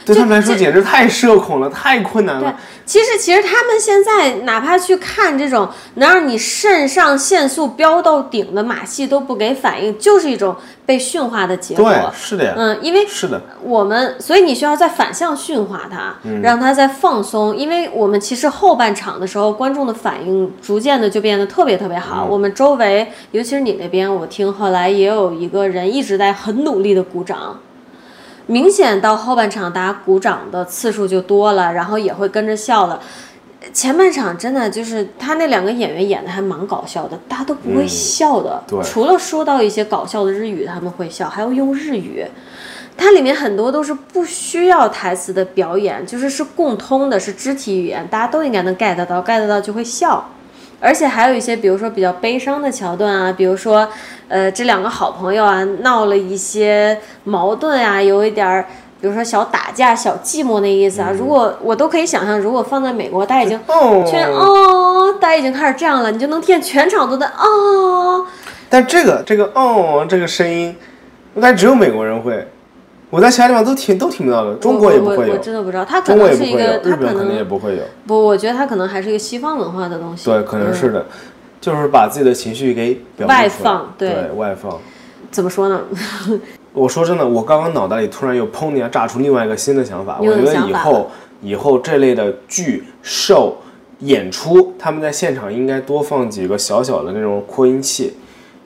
[0.07, 2.51] 他们来说简直太社恐了，太困难了。
[2.51, 11.85] 对，其实其实他们现在哪怕去看这种能让你肾上腺素飙到顶的马戏都不给反应，就是一种被驯化的结果。
[11.91, 12.55] 对，是的呀。
[12.57, 17.57] 嗯，因为是的，我们所以你需要在反向驯化它，让它在放松。
[17.57, 22.25] 因为我们其实后半场的时候，观众的反应逐渐的就变得特别特别好。
[22.25, 27.59] 我们周围，尤其是你那边，我听后来也有一个人一直在很努力的鼓掌。
[28.47, 33.01] 明显到后半场，大家鼓掌的次数就多了，然后也会跟着笑了。
[33.73, 38.61] 前半场真的就是他那两个演员演的还蛮搞笑的，大家都不会笑的。
[38.67, 42.27] 对，除了说到一些搞笑的日语，他们会笑，还要用日语。
[42.97, 50.29] 它里面很多都是不需要台词的表演，就是是共通的，是肢体语言，大家都应该能 get 到，get 到就会笑。
[50.83, 53.89] 而且还有一些，比如说比较悲伤的桥段啊，比如说，
[54.27, 58.67] 呃，这两个好朋友啊闹了一些矛盾啊，有一点儿，
[59.01, 61.13] 比如说小打架、小寂寞那意思啊。
[61.17, 63.61] 如果我都可以想象，如果放在美国，大家已经
[64.05, 68.27] 全哦，大家已经开始这样了，你就能听见全场都在哦。
[68.69, 70.77] 但这个这个哦这个声音，
[71.37, 72.49] 应该只有美国人会。
[73.13, 75.35] 我在其他地方都听都听不到的，中国也不会有。
[75.35, 77.83] 我真的不知道，它可能是一个，日本可能也不会有。
[78.07, 80.25] 不，我觉得它可能还是一个西方文化的东西。
[80.25, 81.05] 对，可能是的，
[81.61, 84.79] 就是把自己的情绪给表外放，对外放。
[85.31, 85.83] 怎么说呢？
[86.73, 91.11] 我说真的，我刚刚脑袋里突然又砰一下炸出另外一个新的想法，我觉得以后
[91.43, 93.53] 以后这类的剧、show、
[93.99, 98.15] 演出，他们在现场应该多放几个小小的那种扩音器。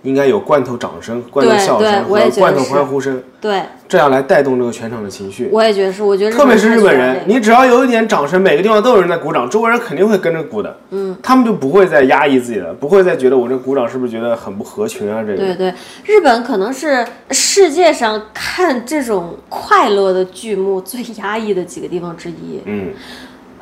[0.06, 5.48] 应该有罐头掌声、罐头笑声和罐头欢呼声，对，这样来带动这个全场的情绪。
[5.52, 10.76] 我也觉得是，我觉得特别是日本人，你只要有一点掌声，每个地方都有人在鼓掌，中国人肯定会跟着鼓的。
[10.90, 15.24] 嗯，他们就不会再压抑自己了，不会再觉得我这鼓掌是不是觉得很不合群啊？
[15.26, 15.38] 这个。
[15.38, 22.60] 对对，日本可能是世界上看这种快乐的剧目最压抑的几个地方之一。
[22.64, 22.92] 嗯。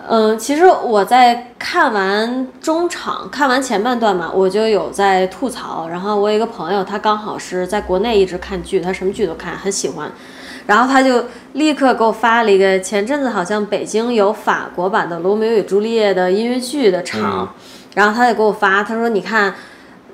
[0.06, 5.88] 嗯，其实我在看完中场、看完前半段嘛，我就有在吐槽。
[5.88, 10.12] 然后我有一个朋友，他刚好是在国内一直看剧，他什么剧都看，很喜欢。
[10.66, 11.24] 然后他就
[11.54, 17.54] 立刻给我发了一个，前阵子好像北京有法国版的《罗密欧与朱丽叶》的音乐剧的场，
[17.94, 19.54] 然后他就给我发，他说：“你看，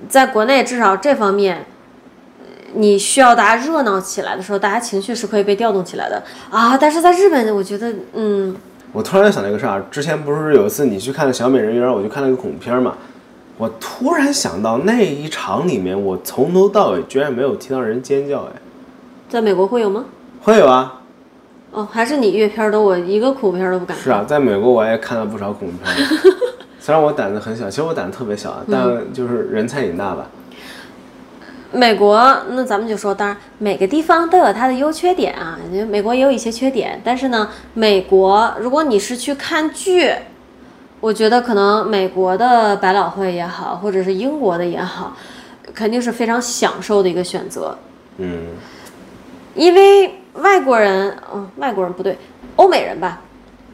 [0.08, 1.66] 在国内至少这方面，
[2.74, 6.78] 你需要大家热闹起来的时候，大家情绪是可以被调动起来的啊。
[6.78, 8.56] 但是在日本，我觉得，嗯。”
[8.92, 12.94] 我突然想到一个事儿，之前不是有一次你去看了《小美人鱼》，我去看了个恐怖片嘛。
[13.56, 18.52] 我突然想到那一场里面，我从头到尾居然没有听到人尖叫，哎，
[19.28, 20.04] 在美国会有吗？
[20.40, 21.00] 会有啊。
[21.70, 23.96] 哦，还是你阅片多，我一个恐怖片都不敢。
[23.96, 25.94] 是啊，在美国我也看了不少恐怖片，
[26.80, 30.26] 虽然我胆子很小，其实我胆子特别小，但就是人菜瘾大吧。
[31.72, 35.58] 美国，那咱们就说，当然每个地方都有它的优缺点啊。
[35.88, 40.12] 美国也有一些缺点，但是呢，美国如果你是去看剧，
[41.00, 45.16] 我觉得可能美国的百老汇也好，或者是英国的也好，
[45.72, 47.78] 肯定是非常享受的一个选择。
[48.18, 48.48] 嗯，
[49.54, 52.18] 因为外国人，嗯，外国人不对，
[52.56, 53.20] 欧美人吧。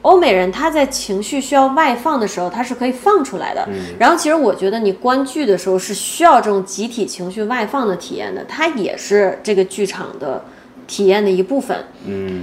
[0.07, 3.68] 欧美人他在情绪需要外放的时候，他是可以放出来的。
[3.98, 10.44] 然后其实我觉得你观剧的时候是需要这种集体情绪外放的体验的，它也是这个剧场的
[10.86, 11.84] 体验的一部分。
[12.04, 12.42] 嗯，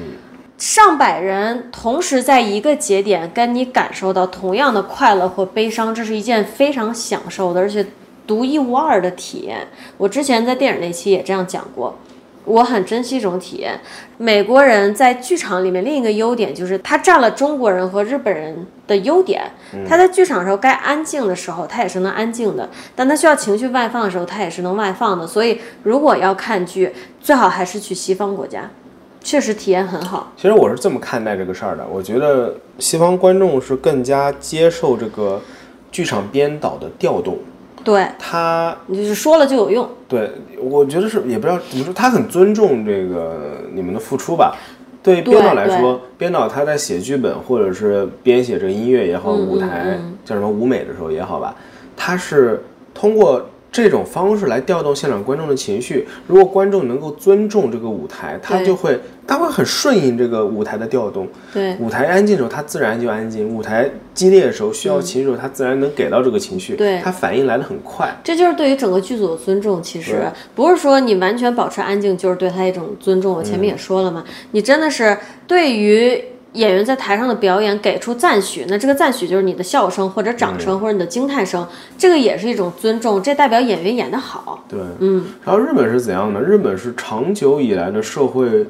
[0.58, 7.86] 上百人同时在一个节点跟你感受到同样的快乐或悲伤，这是一件非常享受的，而且
[8.28, 9.66] 独一无二的体验。
[9.98, 11.98] 我之前在电影那期也这样讲过。
[12.46, 13.80] 我很珍惜这种体验。
[14.18, 19.44] 美国人在剧场里面另一个优点就是他占了中国人和日本人的优点。
[19.88, 25.26] 他在剧场时候该安静的时候，他也是能安静的；但他需要情绪外放的时候，他也是能外放的。
[25.26, 28.70] 所以，如果要看剧，最好还是去西方国家，
[29.22, 30.32] 确实体验很好。
[30.36, 35.42] 其实我是这么看待这个事儿的，我觉得西方观众是更加接受这个
[35.92, 37.38] 剧场编导的调动。
[37.84, 39.88] 对他，你就是说了就有用。
[40.08, 44.56] 对，我觉得是，也不知道怎么说，他很尊重这个你们的付出吧。
[45.02, 51.56] 对于编导来说，编导他在写剧本或者是编写这个音乐也好，舞台叫什么舞美的时候也好吧，
[51.96, 52.64] 他是
[52.94, 53.46] 通过。
[53.74, 61.28] 这种方式来调动现场观众的情绪，如果观众能够尊重这个舞台，他就会他会很顺应这个舞台的调动。
[61.52, 66.76] 对，舞台安静的时候，他自然就安静；舞台激烈的时候，需要情绪的时候，他自然能给到这个情绪。
[66.76, 68.16] 对，他反应来的很快。
[68.24, 69.82] 这就是对于整个剧组的尊重。
[69.82, 73.34] 其实不是说你完全保持安静就是对他一种尊重。
[73.34, 75.18] 我前面也说了嘛，你真的是
[75.48, 76.24] 对于。
[76.54, 84.64] 演员在台上的表演给出赞许，那这个赞许就是你的笑声或者掌声或者你的惊叹声，这个也是一种尊重，这代表演员演得好。
[84.70, 85.26] 对，嗯。
[85.44, 86.42] 然后日本是怎样的？
[86.42, 88.66] 日本是长久以来的社会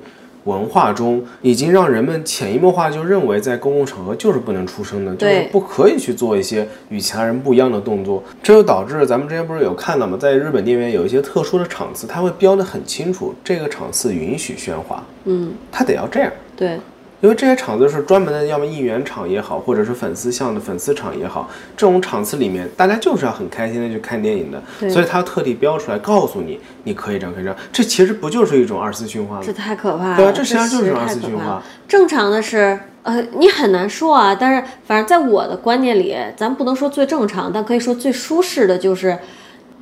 [0.46, 8.24] 文化中，已经让人们潜移默化就认为，在公共场合就是不能出声的，就是不可以去做一些与其他人不一样的动作。
[8.42, 10.18] 这就导致咱们之前不是有看到吗？
[10.18, 15.04] 在日本电影院有一些特殊的场次，它会标得很清楚，这个场次允许喧哗。
[15.26, 16.32] 嗯，它得要这样。
[16.56, 16.80] 对。
[17.24, 27.58] 因为这些场子是专门的，要么应援场也好，或者是粉丝向的粉丝场也好，这种场次里面，大家就是要很开心的去看电影的，所以他特地标出来告诉你，你可以这样，可以这样。
[27.72, 29.42] 这其实不就是一种二次驯化吗？
[29.42, 30.16] 这太可怕了。
[30.18, 31.64] 对啊，这实际上就是二次驯化。
[31.88, 34.36] 正常的是，呃，你很难说啊。
[34.38, 39.18] 但是，反正在我的观念里，咱不能说最正常，但可以说最舒适的就是，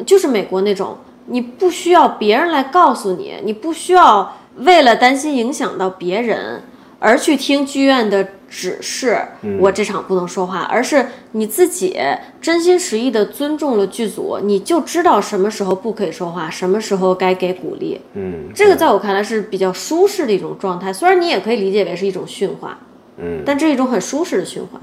[0.06, 6.62] 就是美国那种，你不需要别人来告诉你，你不需要为了担心影响到别人。
[7.02, 9.18] 而去听剧院的指示，
[9.60, 12.00] 我这场不能说话，而是你自己
[12.40, 18.00] 真心实意的尊重了剧组，你就知道什么时候不可以说话，什么时候该给鼓励。
[18.14, 22.78] 嗯，这个在我看来是比较舒适的一种状态，虽然你也可以理解为是一种驯化，
[23.18, 24.80] 嗯，但这是一种很舒适的驯化，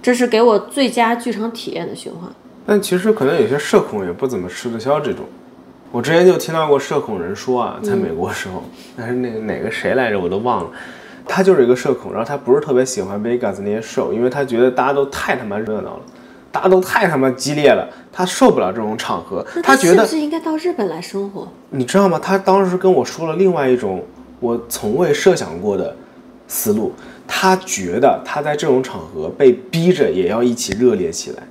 [0.00, 2.32] 这是给我最佳剧场体验的驯化。
[2.64, 5.26] 但其实可能有些社恐也不怎么吃得消这种。
[5.92, 8.62] 我之前就听到过社恐人说啊，在美国时候，
[8.96, 10.70] 但是那个哪个谁来着我都忘了。
[11.32, 16.00] 他就是一个社恐，然后他不是特别喜欢 Vegas 那些 show，因为他觉得大家都太他妈热闹了，
[16.50, 21.46] 大家都太他妈激烈了，他受不了这种场合，他觉得是应该到日本来生活？
[21.70, 22.18] 你知道吗？
[22.20, 24.04] 他当时跟我说了另外一种
[24.40, 25.94] 我从未设想过的
[26.48, 26.92] 思路，
[27.28, 31.42] 他觉得他在这种场合被逼着也要一起热烈起来。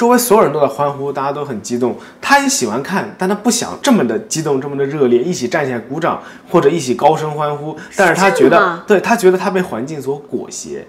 [0.00, 7.76] 周围所有人都在欢呼，大家都很激动，他也喜欢看，但他不想这么的激动，这么的热烈，一起站起来鼓掌或者一起高声欢呼。
[7.94, 10.86] 但是他觉得，对他觉得他被环境所裹挟。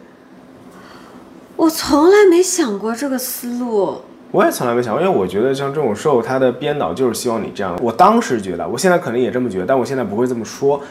[1.58, 3.98] 我从来没想过这个思路。
[4.32, 7.78] 我也从来没想过，因为我觉得像这种 show，它的编导就是希望你这样。
[7.82, 10.82] 我当时觉得，我现在可能也这么觉得，但我现在不会这么说。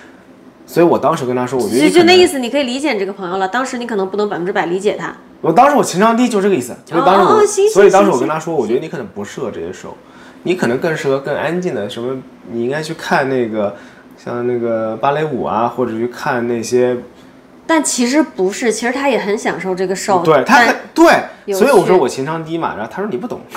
[0.70, 3.48] 所以我当时跟他说，我觉得就那意思，你可以理解你这个朋友了。
[3.48, 5.12] 当时你可能不能百分之百理解他。
[5.40, 6.76] 我当时我情商低，就这个意思。
[6.86, 9.96] 所以当时我，所以当时我跟他说，我觉得你可能不适合这些手，
[10.44, 13.74] 你可能更适合更安静的什么，你应该去看那个
[14.16, 16.96] 像那个芭蕾舞啊，或者去看那些。
[17.66, 20.22] 但其实不是，其实他也很享受这个 show。
[20.22, 21.12] 对他很对，
[21.52, 23.40] 所以我说我情商低嘛，然后他说你不懂。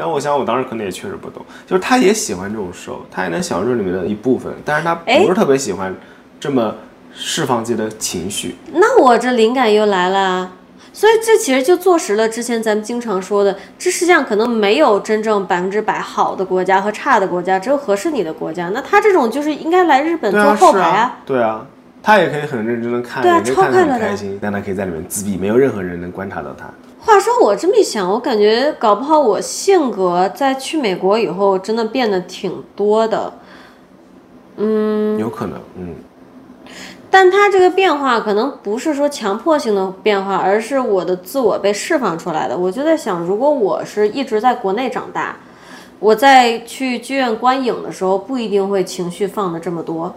[0.00, 5.94] 然后我想我当时可能也确实不懂，就是他也喜欢这种 show，他也能享受这里面的一部分，但是他不是特别喜欢
[6.40, 6.74] 这么。
[7.12, 10.52] 释放自己的情绪，那我这灵感又来了，
[10.92, 18.68] 所以这其实就坐实了之前咱们经常说的，这世界上可能没有真正百分之百好的国家和差的国家，只有合适你的国家。
[18.68, 21.66] 那他这种就是应该来日本做后排啊，对啊，
[22.00, 26.70] 他也可以很认真的看，对啊，超快乐的，开心，但他可以在里面自闭，没有任何人能观察到他。
[27.00, 33.32] 话说我这么一想，我感觉搞不好我性格在去美国以后真的变得挺多的，
[34.56, 35.94] 嗯，有可能，嗯。
[37.12, 42.56] 但他这个变化可能不是说强迫性的变化，而是我的自我被释放出来的。
[42.56, 45.36] 我就在想，如果我是一直在国内长大，
[45.98, 50.14] 我在去剧院观影的时候，不一定会情绪放的这么多。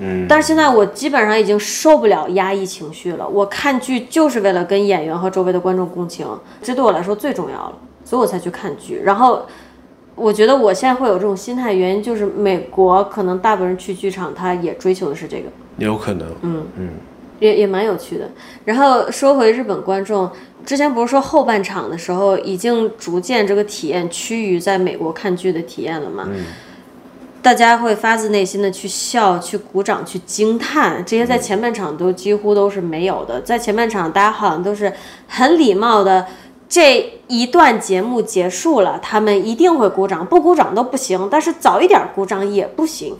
[0.00, 0.26] 嗯。
[0.28, 3.28] 但是现在我基本上已经受不了压抑情绪了。
[3.28, 6.26] 我看剧就是为了跟演员和周围的观众共情，
[6.60, 7.72] 这对我来说最重要了，
[8.04, 9.00] 所以我才去看剧。
[9.04, 9.46] 然后。
[10.16, 15.44] 我觉得我现在会有这种心态，原因就是美国可能大部分人去剧场，他也追求的是这个，
[15.78, 16.90] 有可能，嗯嗯，
[17.38, 18.28] 也也蛮有趣的。
[18.66, 20.30] 然后说回日本观众，
[20.66, 26.28] 之前不是说后半场的时候已经逐渐这个体验趋于在美国看剧的体验了吗？
[26.30, 26.44] 嗯，
[27.42, 33.40] 大家会发自内心的去笑、去鼓掌、去惊叹，这些在前半场都几乎都是没有的。
[33.40, 34.92] 在前半场，大家好像都是
[35.26, 36.26] 很礼貌的。
[36.68, 41.28] 这一段节目结束了，他们一定会鼓掌，不鼓掌都不行。
[41.30, 43.16] 但是早一点鼓掌也不行，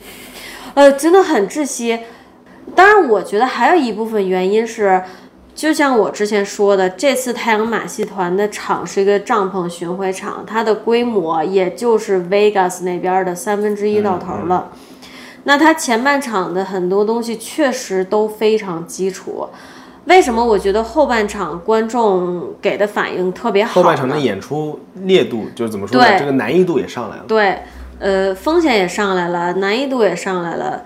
[0.75, 1.99] 呃，真的很窒息。
[2.77, 5.03] 当然，我觉得还有一部分原因是，
[5.61, 14.73] 就像我之前说的，这次太阳马戏团的场是一个帐篷巡回场，它的规模也就是 Vegas 那边的三分之一到头了。
[15.45, 19.47] 那它前半场的很多东西确实都非常基础。
[20.07, 23.83] 为什么我觉得后半场观众给的反应特别好？
[23.83, 26.19] 后半场的演出烈度就是怎么说呢？
[26.19, 27.25] 这个难易度也上来了。
[27.29, 27.59] 对，
[27.99, 30.85] 呃，风险也上来了，难易度也上来了，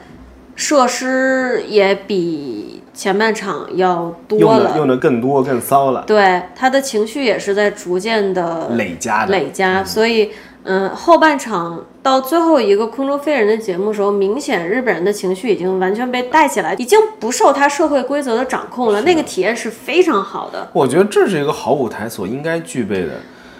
[0.57, 6.05] 设施也比前半场要多了，用的更多更骚了。
[6.07, 10.30] 对，他的情绪也是在逐渐的累加累加，所以。
[10.66, 19.03] 嗯，后半场到最后一个空中飞人的节目时候，明显日本人的情绪已经完全被带起来，已经不受他社会规则的掌控了。
[19.03, 20.66] 那个体验是非常好的。
[20.72, 23.11] 我觉得这是一个好舞台所应该具备的。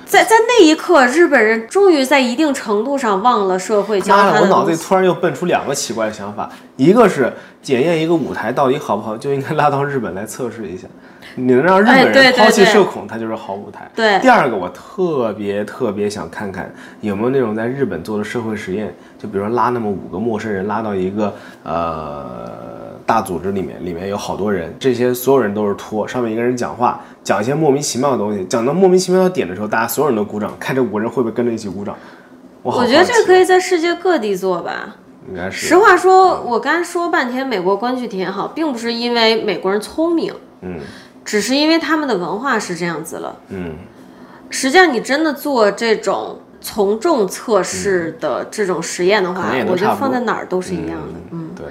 [0.07, 4.41] 在在那一刻，日本人终于在一定程度上忘了社会教他的。
[4.43, 7.33] 我脑子里突然又蹦出两个奇怪的想法，一个是
[7.63, 10.87] 检验一个舞台到底好不好，就应该拉到日本来测试一下。
[11.37, 13.91] 你能让日本人抛弃社恐，它就是好舞台。
[13.93, 21.35] 对，第二个我特别特别想看看有没有那种在日本做的社会实验，就比如说拉那么五个陌生人拉到一个
[21.65, 22.53] 呃
[23.07, 31.97] 大组织里面，里面有好多人，这些所有人都是托，上面一个人讲话，讲一些莫名其妙的东西，讲到莫名其妙的点的时候，大家所有人都鼓掌，看这五个人会不会跟着一起鼓掌。
[32.63, 34.97] 我觉得这可以在世界各地做吧。
[35.29, 35.67] 应该是。
[35.67, 40.35] 实话说，我刚才说半天美国观剧体验好，并不是因为美国人聪明。
[40.63, 40.81] 嗯。
[41.25, 43.77] 只是因为他们的文化是这样子了，嗯，
[44.51, 51.65] 实际上你真的做这种从众测试的这种实验的话，我觉得放在哪儿都是一样的，嗯，对。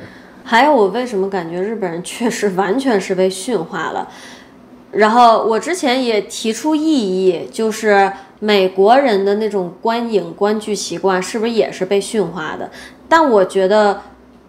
[0.43, 4.07] 还有我为什么感觉日本人确实完全是被驯化了？
[4.91, 12.69] 然后我之前也提出异议，就是美国人的那种观影观剧习惯是不是也是被驯化的？
[13.09, 14.01] 但我觉得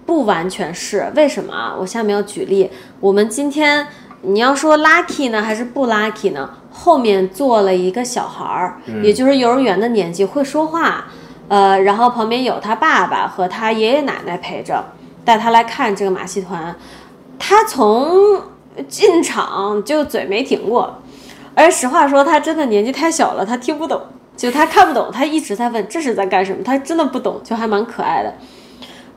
[0.05, 1.74] 不完全是，为什么啊？
[1.78, 2.70] 我下面要举例，
[3.01, 3.86] 我们今天。
[4.26, 6.49] 你要说 lucky 呢，还是不 lucky 呢？
[6.70, 11.09] 后面坐了一个小孩儿，也就是幼儿园的年纪，会说话，
[11.49, 14.82] 呃，然后旁边有他爸爸和他爷爷奶奶陪着，
[15.25, 16.75] 带他来看这个马戏团。
[17.39, 18.41] 他从
[18.89, 21.03] 进场就嘴没停过，
[21.55, 24.01] 而实话说，他真的年纪太小了，他听不懂，
[24.37, 28.35] 就他看不懂，他一直在问这是在干什么，他真的不懂，就还蛮可爱的。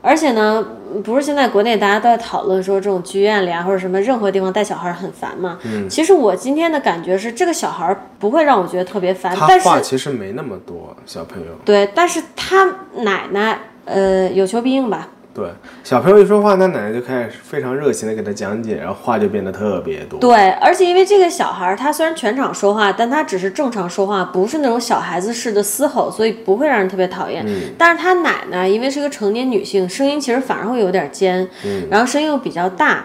[0.00, 0.64] 而且呢，
[1.02, 5.58] 不是现在国内大家都在讨论说这种剧院里啊或者什么任何地方带小孩很烦嘛？
[5.64, 9.34] 嗯，其实我今天的感觉是，这个小孩不会让我觉得特别烦。
[9.34, 11.52] 他话其实没那么多，小朋友。
[11.64, 15.08] 对，但是他奶奶，呃，有求必应吧。
[15.38, 15.48] 对，
[15.84, 20.18] 小朋友一说话，他奶奶就开始非常热情的给他讲解，然后话就变得特别多。
[20.18, 27.44] 对，而且因为这个小孩他虽然全场说话，但他只是正常说话，不是那种小孩子式的嘶吼，所以不会让人特别讨厌。
[27.46, 27.72] 嗯。
[27.78, 33.04] 但是他奶奶因为是个成年女性，声音其实反而会有点尖，嗯，然后声音又比较大，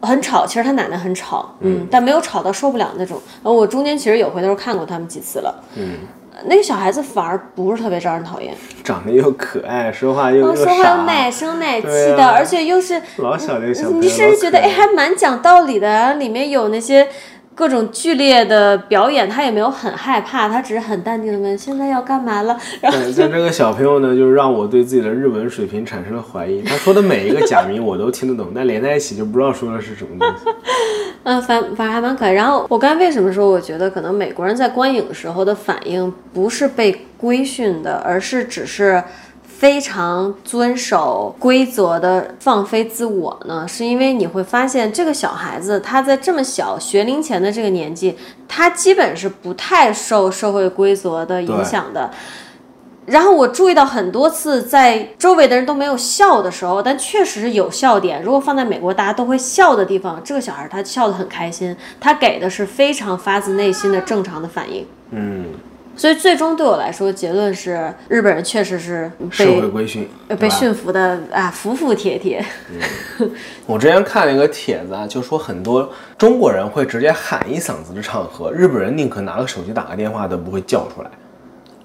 [0.00, 0.46] 很吵。
[0.46, 3.20] 其实他奶奶很吵，嗯，但没有吵到受不了那种。
[3.42, 5.98] 呃，我中间其实有回头看过他们几次了，嗯。
[6.46, 17.08] 那个小孩子反而不是特别招人讨厌，长得又可爱，说话又说话又奶声奶气的，而且又是老小的小你甚至觉得哎还蛮讲道理的，里面有那些。
[17.54, 26.62] 各种剧烈的表演，他也没有很害怕，他只是很淡定的问：“现在要干嘛了？”然后，像这个小朋友呢，就是让我对自己的日文水平产生了怀疑。
[26.62, 30.50] 他说的每一个假名我都听得懂，但连在一起就不知道说的是什么东西。
[31.24, 32.32] 嗯，反反正还蛮可爱。
[32.32, 39.02] 然后我刚才为什么说我觉得可能美国人在观影时候的反应不是被规训的，而是只是。
[39.62, 52.10] 非常遵守规则的放飞自我呢，是因为你会发现这个小孩子他在这么小学龄前的这个年纪，他基本是不太受社会规则的影响的。
[53.06, 58.20] 然后我注意到很多次，在周围的人都没有笑的时候，但确实是有笑点。
[58.20, 64.84] 如果放在美国，大家都会笑的地方，这个小孩他笑得很开心，他给的是非常发自内心的正常的反应。
[65.12, 65.44] 嗯。
[66.02, 72.44] 所以最终对我来说，结论是日本人确实是社会规训，被驯服的啊，服服帖帖。
[73.66, 75.88] 我之前看了一个帖子啊，就说很多
[76.18, 81.10] 中国人会直接喊一嗓子的场合，日本人宁可拿个手机打个电话都不会叫出来。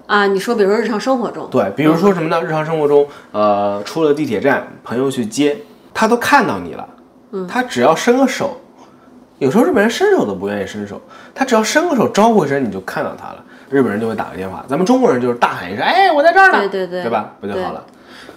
[0.07, 2.41] 啊，你说，比如说日常生活中，对，比如说什么呢？
[2.43, 5.55] 日常生活中，呃，出了地铁站，朋友去接，
[5.93, 6.89] 他都看到你了，
[7.33, 8.59] 嗯，他只要伸个手，
[9.37, 10.99] 有时候日本人伸手都不愿意伸手，
[11.35, 13.43] 他只要伸个手招呼一声，你就看到他了。
[13.69, 17.33] 日本人就会打个电话，咱们中国人就是大喊一声，哎，我在这儿呢，对对对，对吧？
[17.41, 17.83] 不就好了？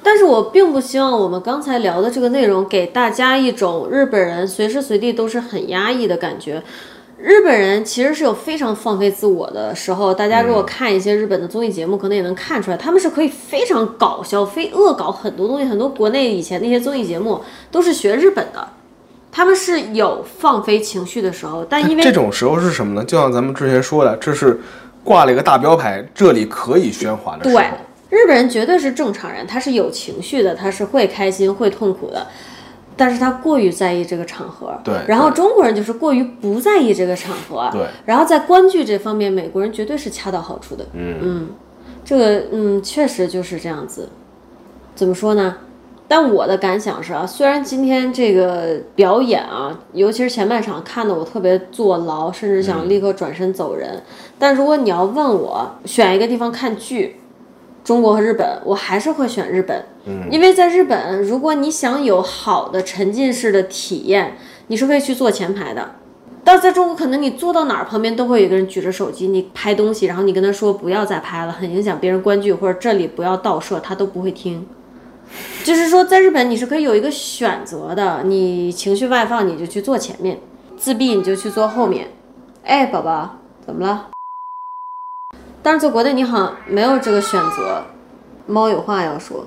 [0.02, 6.62] 但是我并不希望我们刚才聊的这个内容给大家一种日本人随时随地都是很压抑的感觉。
[7.18, 15.66] 日本人其实是有非常放飞自我的时候，大家如果看一些日本的综艺节目，可能也能看出来，他们是可以非常搞笑、非恶搞很多东西。
[15.66, 18.66] 很多国内以前那些综艺节目都是学日本的，
[19.30, 23.04] 他们是有放飞情绪的时候，但因为这种时候是什么呢？
[23.04, 24.58] 就像咱们之前说的，这是。
[25.02, 27.44] 挂了一个大标牌，这里可以喧哗的。
[27.44, 27.70] 对，
[28.10, 32.26] 日本人绝对是正常人，他是有情绪的，他是会开心会痛苦的，
[32.96, 34.78] 但是他过于在意这个场合。
[34.84, 37.68] 对，然后中国人就是过于不在意这个场合。
[37.72, 40.84] 对，然后在观剧这方面，美国人绝对是恰到好处的。
[40.92, 41.48] 嗯嗯，
[42.04, 44.08] 这个嗯确实就是这样子。
[44.94, 45.56] 怎么说呢？
[46.10, 54.02] 但我的感想是啊，虽然今天这个表演啊，尤其是前半场看的我特别坐牢，甚至想立刻转身走人。
[54.36, 57.20] 但如果你要问我选一个地方看剧，
[57.84, 59.84] 中国和日本，我还是会选日本。
[60.06, 64.36] 嗯，因为在日本，如果你想有好的沉浸式的体验，
[64.66, 65.92] 你是可以去坐前排的。
[66.42, 74.66] 但在中国，可能你坐到哪儿旁边都会有一个人举着手机，你拍东西，然后你跟他说不要再拍了，很影响别人观剧，或者这里不要倒摄，他都不会听。
[75.62, 80.38] 就是说，在日本你是可以有一个选择的，你情绪外放你就去坐前面，
[80.76, 82.08] 自闭你就去坐后面。
[82.64, 84.08] 哎，宝宝，怎么了？
[85.62, 87.82] 但是在国内你好像没有这个选择。
[88.46, 89.46] 猫有话要说。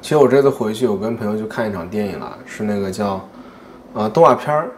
[0.00, 3.26] 其实我这次回去，我跟朋友去看一场电影了，是那个叫
[3.94, 4.70] 呃动画片儿，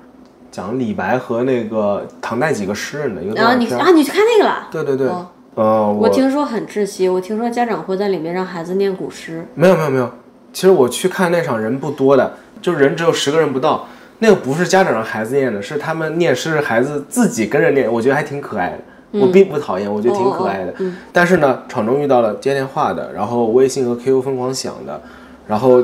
[0.51, 3.73] 讲李白和那个唐代几个诗人的一个动画片。
[3.73, 4.69] 啊，你啊，你去看那个了？
[4.71, 5.11] 对对对。
[5.59, 7.09] 呃，我听说很窒息。
[7.09, 9.45] 我听说家长会在里面让孩子念古诗。
[9.57, 10.09] 没有没有没有，
[10.53, 12.33] 其实我去看那场人不多的，
[12.63, 13.85] 就人只有十个人不到。
[14.21, 19.19] 那个不是家长让孩子念的，是他们念诗，孩子自己跟着念，我觉得还挺可爱的。
[19.19, 20.73] 我并不讨厌，我觉得挺可爱的。
[21.13, 25.01] 但是呢，场中遇到了接电话的，然后微信和 QQ 疯狂响的，
[25.49, 25.83] 然后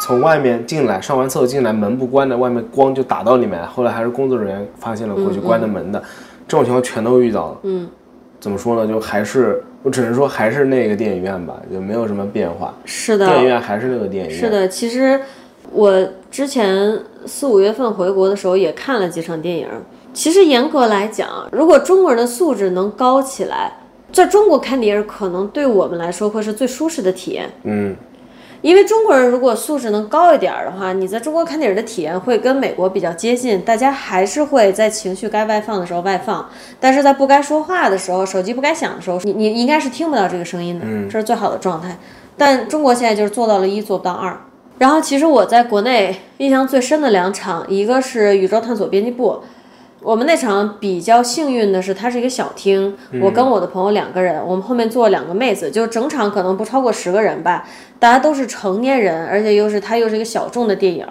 [0.00, 3.60] 从外面进来，上完厕所进来，门不关的，外面光就打到里面。
[3.66, 6.00] 后来还是工作人员发现了，过去关的门的，
[6.46, 7.58] 这种情况全都遇到了。
[7.64, 7.88] 嗯。
[8.40, 8.90] 怎么说呢？
[8.90, 12.74] 就还是我只能说还是那个电影院吧，就没有什么变化。
[12.84, 14.40] 是的，电影院还是那个电影院。
[14.40, 15.20] 是的，其实
[15.70, 19.68] 我之前四五月份回国的时候也看了几场电影。
[20.12, 23.72] 其实严格来讲，如果中国人的素质能高起来，
[24.10, 27.48] 在中国看电影可能对我们来说会是最舒适的体验。
[27.62, 27.94] 嗯，
[28.62, 33.60] 因为中国人如果素质能高一点的话，你在中国看电影的体验会跟美国比较接近。
[33.62, 36.46] 大家还是会在情绪该外放的时候外放，
[36.78, 41.96] 但是在不该说话的时候，手机不该响的时候，你你应该是听不到这个声音的，这是最好的状态。
[42.36, 44.38] 但中国现在就是做到了一，做不到二。
[44.78, 49.40] 然后其实我在国内印象最深的两场，一个是宇宙探索编辑部。
[50.02, 61.06] 我们那场比较幸运的是，它是一个小厅，我跟我的朋友两个人，我们后面坐两个妹子，就整场可能不超过十个人吧，大家都是成年人，而且又是它又是一个小众的电影，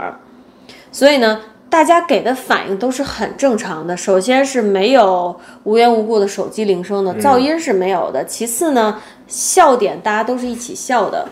[0.92, 3.96] 所以呢，大家给的反应都是很正常的。
[3.96, 8.26] 首先是没有无缘无故的手机铃声的，噪音是没有的。
[8.26, 11.28] 其次呢，笑点大家都是一起笑的。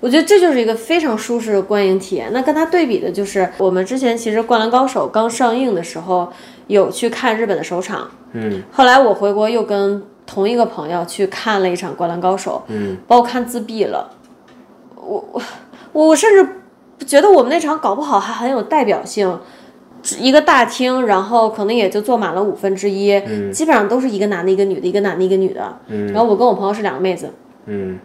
[0.00, 2.28] 我觉得这就是一个非常舒适的观影体验。
[2.32, 6.32] 那跟它对比的就是，我们之前其实《灌篮高手》刚上映的时候，
[6.66, 8.10] 有去看日本的首场。
[8.32, 8.62] 嗯。
[8.70, 12.62] 后来我回国又跟同一个朋友去看了一场《灌篮高手》。
[12.72, 12.96] 嗯。
[13.06, 14.10] 把我看自闭了。
[14.96, 15.24] 我
[15.92, 19.38] 我我甚至觉得我们那场搞不好还很有代表性。
[20.18, 23.12] 一个大厅，然后可能也就坐满了五分之一。
[23.12, 23.52] 嗯。
[23.52, 25.76] 基本上都是一个男的，一个女的，一个男的，一个女的。
[25.88, 26.12] 嗯。
[26.12, 27.30] 然后我跟我朋友是两个妹子。
[27.66, 27.98] 嗯。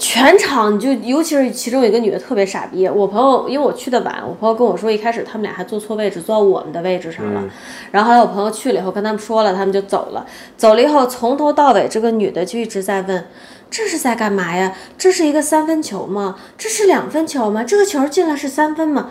[0.00, 7.44] 全场就尤其是其中有一个女的特别傻逼，我朋友因为我去的晚，我朋友跟我说一开始他们俩还坐错位置，坐到我们的位置上了。
[7.90, 10.24] 然后后来我朋友去了以后跟他们说了，他们就走了。
[10.56, 13.26] 走了以后从头到尾这个女的就一直在问，
[13.70, 14.74] 这是在干嘛呀？
[14.96, 16.36] 这是一个三分球吗？
[16.56, 17.62] 这是两分球吗？
[17.62, 19.10] 这个球进了是三分吗？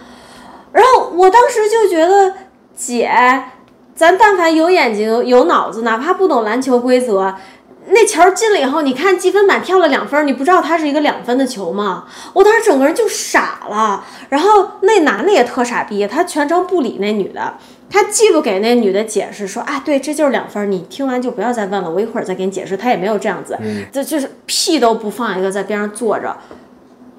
[0.72, 2.34] 然后我当时就觉得
[2.76, 3.12] 姐，
[3.94, 7.36] 咱但凡有眼睛有脑子，哪怕不懂篮球规则。
[7.92, 12.06] 那球进了以后，你看积分板跳了两分，你不知道它是一个两分的球吗？
[12.34, 14.06] 我当时整个人就傻了。
[14.30, 17.56] 然后那男的也特傻逼，他全程不理那女的，
[17.90, 22.78] 他既不给那女的解释说啊，对，这就是两分，你听完就不要再问了，我一会儿再给你解释。
[22.78, 23.58] 他也没有这样子，
[23.92, 26.38] 这就是屁都不放一个在边上坐着。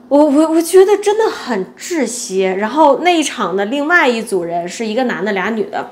[0.09, 2.43] 我我我觉得真的很窒息。
[2.43, 5.91] 然后那一场的另外一组人是一个男的俩女的，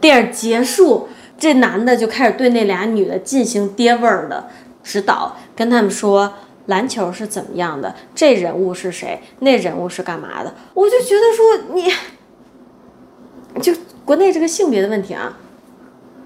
[0.00, 1.08] 电影结束。
[1.38, 4.48] 这男的就开始对那俩女的进行爹味儿的
[4.82, 6.32] 指导，跟他们说
[6.66, 10.54] 篮球是怎么样的，这人物是谁，那人物是干嘛的。
[10.72, 13.72] 我就觉得说你，就
[14.04, 15.36] 国内这个性别的问题啊，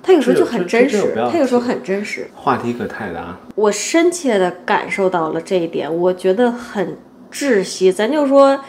[0.00, 2.30] 他有时候就很真实，他有时候很真实。
[2.36, 3.36] 话题可太大。
[3.56, 6.96] 我深切的感受到了这一点，我觉得很
[7.32, 7.90] 窒息。
[7.90, 8.60] 咱就说，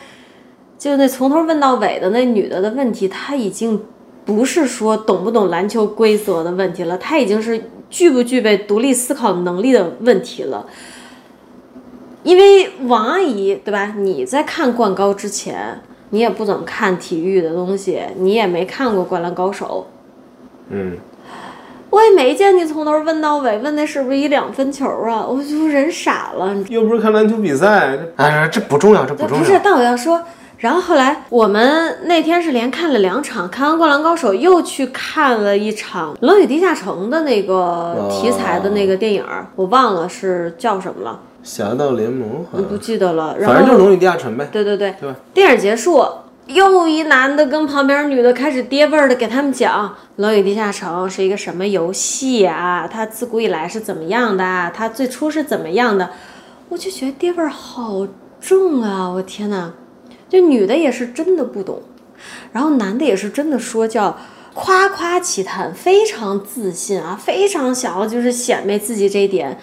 [0.77, 3.83] 就那从头问到尾的那女的的问题，她已经。
[4.23, 10.65] 不是说懂不懂篮球规则的问题了，他已经是具不具备独立思考能力的问题了。
[12.23, 13.95] 因为王阿姨对吧？
[13.97, 19.87] 你在看灌高之前，你也不怎么看体育的东西，你也没看过《灌篮高手》。
[20.69, 20.95] 嗯，
[21.89, 25.25] 我也没见你从头问到尾，问那是不是一两分球啊？
[25.27, 26.55] 我就人傻了。
[26.69, 29.43] 又不是看篮球比赛，哎，这不重要，这不重要。
[29.43, 30.21] 不是，但我要说。
[30.61, 41.19] 然后后来我们那天是连看了两场，看完《灌篮高手》又去看了一场《冷雨地下城》的那个题材的那个电影，我忘了是叫什么了。
[41.41, 42.45] 侠盗联盟？
[42.69, 43.35] 不记得了。
[43.43, 44.47] 反正就是《冷雨地下城》呗。
[44.51, 44.93] 对对对。
[45.01, 45.11] 对。
[45.33, 46.05] 电影结束，
[46.45, 52.87] 又一男的跟旁边女的开始爹味儿的给他们讲《冷雨地下城》是一个什么游戏啊？
[52.87, 54.71] 它自古以来是怎么样的？
[54.75, 56.11] 它最初是怎么样的？
[56.69, 58.05] 我就觉得爹味儿好
[58.39, 59.09] 重啊！
[59.09, 59.71] 我天哪！
[60.31, 61.81] 这女的也是真的不懂，
[62.53, 64.17] 然后男的也是真的说叫
[64.53, 69.57] 夸夸其谈，非常自信啊，非常想要就是显摆自己这一点。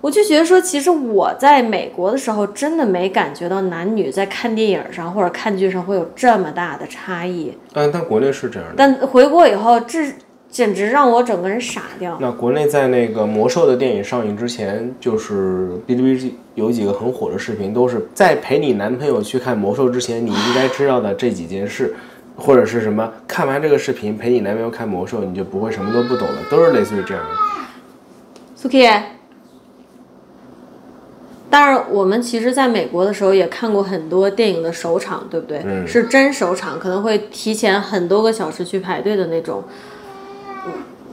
[0.00, 7.52] 我就觉得说，其实我在美国的时候，真的没感觉到男女在看电影上或者看剧上会有这么大的差异。
[7.74, 8.74] 嗯，但国内是这样的。
[8.78, 10.10] 但回国以后，这。
[10.54, 12.16] 简直让我整个人傻掉。
[12.20, 21.92] 那国内在那个魔兽的电影上映之前，就是哔哩哔哩有几个很火的视频，都是在陪你男朋友去看魔兽之前，你应该知道的这几件事，
[22.36, 23.12] 或者是什么？
[23.26, 27.30] 看完这个视频陪你男朋友看魔兽，你就不会什么都不懂了，都是类似于这样的。
[28.54, 29.02] 苏 K，
[31.50, 35.62] 当然，我们其实在美国的时候也看过很多电影的首场，对不对？
[35.64, 35.84] 嗯。
[35.84, 39.64] 是真首场，可能会提前很多个小时去排队的那种。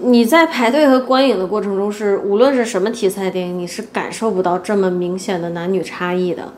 [0.04, 6.52] 你在排队和观影的过程中，是无论是什么题材电影，你是感受不到这么明显的男女差异的。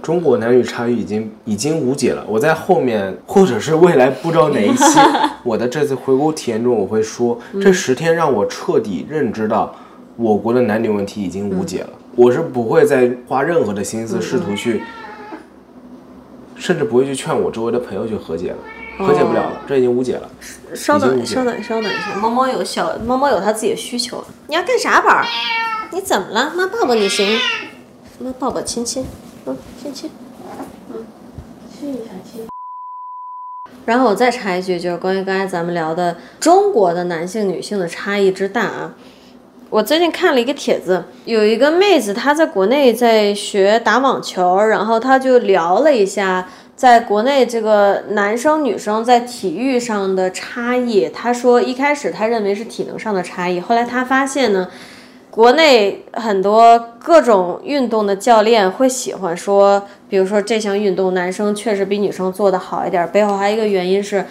[0.00, 2.24] 中国男女差异已经已经无解了。
[2.28, 4.84] 我在后面，或者是未来不知道哪一期，
[5.42, 9.74] 我的这次回顾体验中，我会说，这十天让我彻底认知到，
[10.16, 11.88] 我国的男女问题已经无解了。
[12.14, 14.80] 我是不会再花任何的心思试图去，
[16.54, 18.58] 甚至不会去劝我周围的朋友去和解了。
[18.98, 20.30] 和解不了了，这已经无解了。
[20.74, 22.14] 稍等，稍等，稍等一下。
[22.16, 24.22] 猫猫有小猫猫有它自己的需求。
[24.46, 25.24] 你要干啥，宝儿？
[25.92, 26.52] 你怎么了？
[26.56, 27.38] 妈抱抱你行。
[28.18, 29.04] 妈抱抱亲亲，
[29.44, 30.10] 嗯，亲亲，
[30.90, 31.04] 嗯，
[31.70, 32.46] 亲一下亲。
[33.84, 38.94] 然后我再插一句，就是关于刚才咱们聊的中国的男性女性的差异之大啊。
[39.68, 51.08] 我最近看了一个帖子，有一个妹子她在国内在学打网球，然后她就聊了一下在国内这个男生女生在体育上的差异。
[51.08, 54.68] 他说一开始他认为是体能上的差异，后来他发现呢，
[55.30, 64.26] 国内很多各种运动的教练会喜欢说，比如说这项运动男生确实比女生做得好一点，背后还有一个原因是，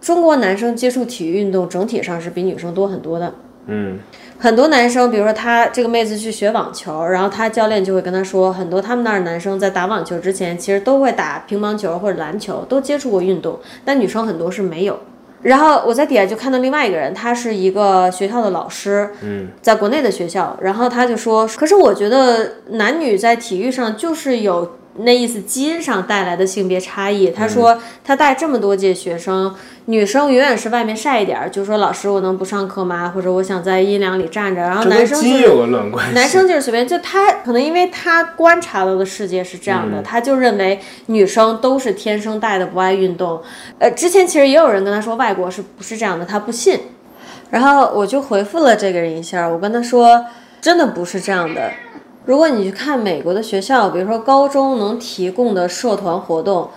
[0.00, 3.32] 中国男生接触体育运动整体上是比女生多很多的。
[3.66, 4.00] 嗯。
[4.40, 14.98] 很多男生，比如说他这个妹子去学网球，然后他教练就会跟他说，很多他们那儿男生在打网球之前，其实都会打乒乓球或者篮球，都接触过运动，但女生很多是没有。
[15.42, 24.78] 然后我在底下就看到另外一个人，他是一个学校的老师，嗯，在国内的学校，然后他就说，可是我觉得男女在体育上就是有。
[24.98, 27.30] 那意思，基因上带来的性别差异。
[27.30, 29.54] 他说他带这么多届学生，
[29.86, 33.12] 女生永远是外面晒一点儿，就说老师我能不上课吗？
[33.14, 34.60] 或者我想在阴凉里站着。
[34.60, 35.66] 然后男生就是
[36.12, 43.42] 男生就是随便，就他可能因为他观察到的世界是这样的，他就认为女生都是天生带的，不爱运动。
[43.78, 46.80] 呃，之前其实也有人跟他说外国是不是这样的，他不信。
[47.50, 50.26] 然后我就回复了这个人一下，我跟他说
[50.60, 51.70] 真的不是这样的。
[52.28, 56.68] 如果你去看美国的学校，比如说高中能提供的社团活动，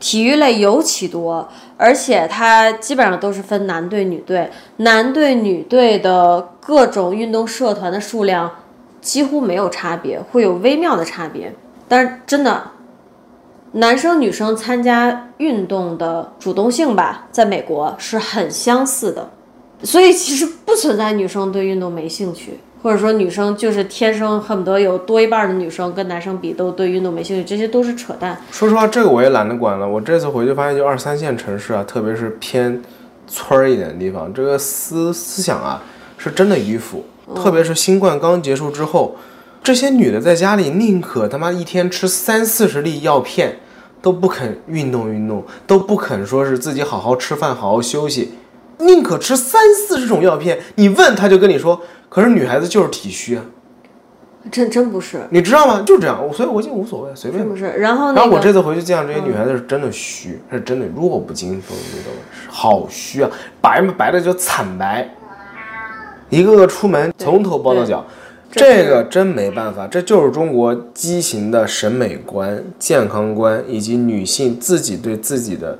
[0.00, 8.50] 体育类尤其多，而且它基本上都是分男队、女队，男队、女队的各种运动社团的数量
[9.02, 11.54] 几乎没有差别，会有微妙的差别。
[11.86, 12.70] 但是真的，
[13.72, 19.28] 男生女生参加运动的主动性吧，在美国是很相似的，
[19.82, 22.60] 所以其实不存在女生对运动没兴趣。
[22.82, 28.40] 或者说女生就是天生恨不得有多一半的女生跟男生比都对运动没兴趣，这些都是扯淡。
[28.50, 29.88] 说实话，这个我也懒得管了。
[29.88, 32.80] 我这次回去发现，就二三线城市啊，特别是偏
[33.26, 35.82] 村儿一点的地方，这个思思想啊
[36.16, 37.04] 是真的迂腐。
[37.34, 39.16] 特别是新冠刚结束之后，
[39.60, 43.56] 这些女的在家里宁可他妈一天吃三四十粒药片，
[44.00, 48.34] 都不肯运动运动，都不肯说是自己好好吃饭、好好休息，
[48.78, 50.58] 宁可吃三四十种药片。
[50.74, 51.80] 你问他就跟你说。
[52.08, 53.44] 可是女孩子就是体虚啊，
[54.50, 55.82] 真真不是，你知道吗？
[55.84, 57.46] 就这样，所以我就无所谓，随便。
[57.46, 62.20] 不是，然后然后我这次回去见这些女孩子是真的虚，是真的弱不禁风，你懂吗？
[62.48, 65.12] 好虚啊，白嘛白的就惨白，
[66.30, 68.06] 一个个出门从头包到脚，
[68.50, 75.76] 这个真没办法，这就是中国畸形的审美观、健康观以及女性自己对自己的。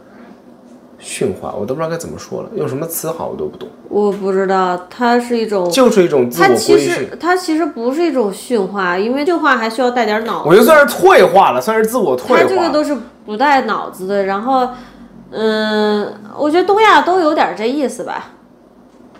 [1.08, 3.68] 驯化，我都不知道该怎么说了，用什么词好我都不懂。
[3.88, 6.48] 我不知道，它是一种，就是一种自我。
[6.48, 10.48] 它其实它其实不是一种驯化，因为驯化还需要带点脑子。
[10.48, 12.42] 我就算是退化了，算是自我退化。
[12.42, 14.24] 它这个都是不带脑子的。
[14.24, 14.68] 然后，
[15.30, 18.32] 嗯，我觉得东亚都有点这意思吧。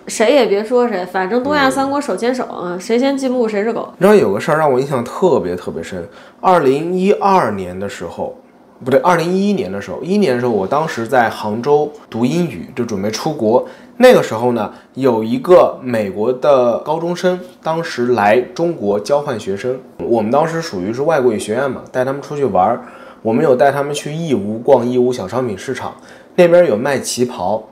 [0.09, 3.89] 谁也别说谁，反正东亚三国手牵手啊，谁先进步谁是狗。
[3.99, 6.05] 你知道有个事儿让我印象特别特别深，
[6.41, 8.37] 二零一二年的时候。
[8.85, 13.67] 不对，二零一一年的时候，一年的时候，我当时在杭州读英语，就准备出国。
[13.97, 19.81] 那个时候呢，有一个美国的高中生，当时来中国交换学生。
[19.99, 22.83] 我们当时属于是外国语学院嘛，带他们出去玩儿。
[23.23, 25.95] 我们有带他们去义乌逛义乌小商品市场，
[26.35, 27.65] 那边有卖旗袍，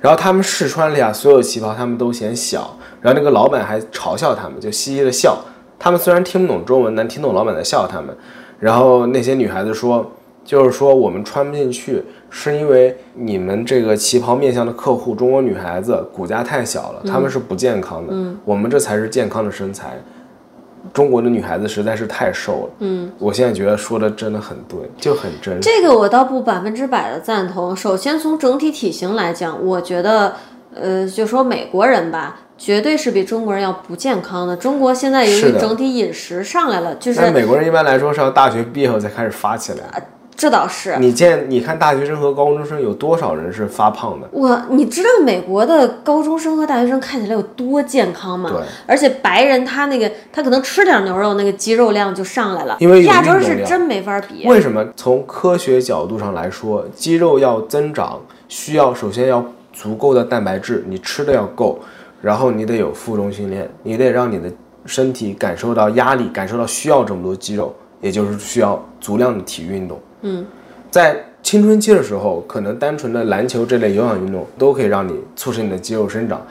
[0.00, 5.38] 然后他们试穿了呀，所有旗袍他们都嫌小，然后那个老板还嘲笑他们，就嘻嘻的笑。
[5.78, 8.14] 他们虽然听不懂中文，但听懂老板在笑他们。
[8.60, 10.12] 然后那些女孩子说。
[10.44, 18.12] 就是说，我们穿不进去，是因为你们这个旗袍面向的客户，中国女孩子骨架太小了，她们是不健康的。
[18.12, 19.98] 嗯，我们这才是健康的身材。
[20.92, 22.70] 中国的女孩子实在是太瘦了。
[22.80, 25.60] 嗯，我现在觉得说的真的很对，就很真。
[25.60, 27.74] 这个我倒不百分之百的赞同。
[27.74, 30.34] 首先从整体体型来讲，我觉得，
[30.74, 34.56] 呃，就说美国人吧，绝对是比中国人要不健康的。
[34.56, 40.08] 中国现在由于整体饮食上来了，就是美国人一般来说是要大学毕业后才开始发起来。
[40.34, 44.28] 这倒是，你见你看大学生和高中生有多少人是发胖的？
[44.32, 48.50] 我你知道美国的高中生和大学生看起来有多健康吗？
[48.50, 52.76] 对，而且白人他那个他可能吃点牛肉，那个肌肉量就上来了。
[52.80, 54.46] 因为亚洲是真没法比。
[54.48, 54.84] 为什么？
[54.96, 61.78] 从科学角度上来说，肌肉要增长，需要首先要足够的蛋白质，你吃的要够，
[62.20, 64.50] 然后你得有负重训练，你得让你的
[64.86, 70.00] 身体感受到压力，感受到需要这么多肌肉，也就是需要足量的体育运动。
[70.22, 70.46] 嗯，
[70.90, 76.46] 在青春期的时候，可能单纯的篮球这类有氧运动都可以让你促使你的肌肉生长，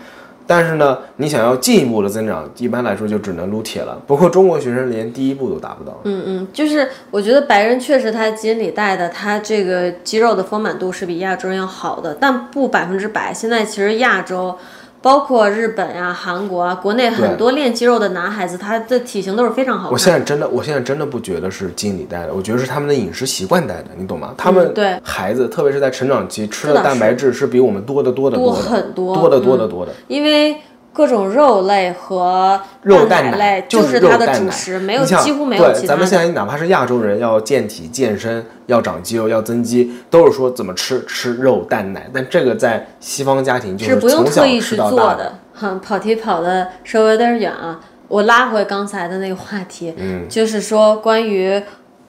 [0.46, 4.02] 但是呢，你想要进一步的增长，一般来说就只能撸铁了。
[4.06, 6.00] 不过中国学生连第一步都达不到。
[6.04, 13.34] 嗯嗯，就是我觉得白人确实他基因里带的，他这个肌肉的丰满度是比亚洲人要好的，但不百分之百。
[13.34, 14.58] 现在其实亚洲。
[15.02, 19.90] 包括日本呀、韩国啊，国内很多练肌肉的男孩子，他的体型都是非常好。
[19.90, 24.34] 我现在真的，我现在真的不觉得是基因里带的，我觉得是他们的饮食习惯带的，你懂吗？
[24.38, 30.56] 他们对孩子，特别是在成长期吃的蛋白质是比我们多得多的多很多多得多得多的，因为。
[30.94, 35.88] 各种肉类和肉蛋类就是它的主食，没有几乎没有其他。
[35.88, 42.10] 咱们现在哪怕是亚洲人要健体健身、要长肌肉、要增肌，都是说怎么吃吃肉蛋奶。
[42.14, 45.40] 但这个在西方家庭就是不用特意去做的。
[45.54, 47.80] 哼，跑题跑的稍微有点远啊，
[48.10, 51.62] 我拉回刚才的那个话题，嗯，就是说关于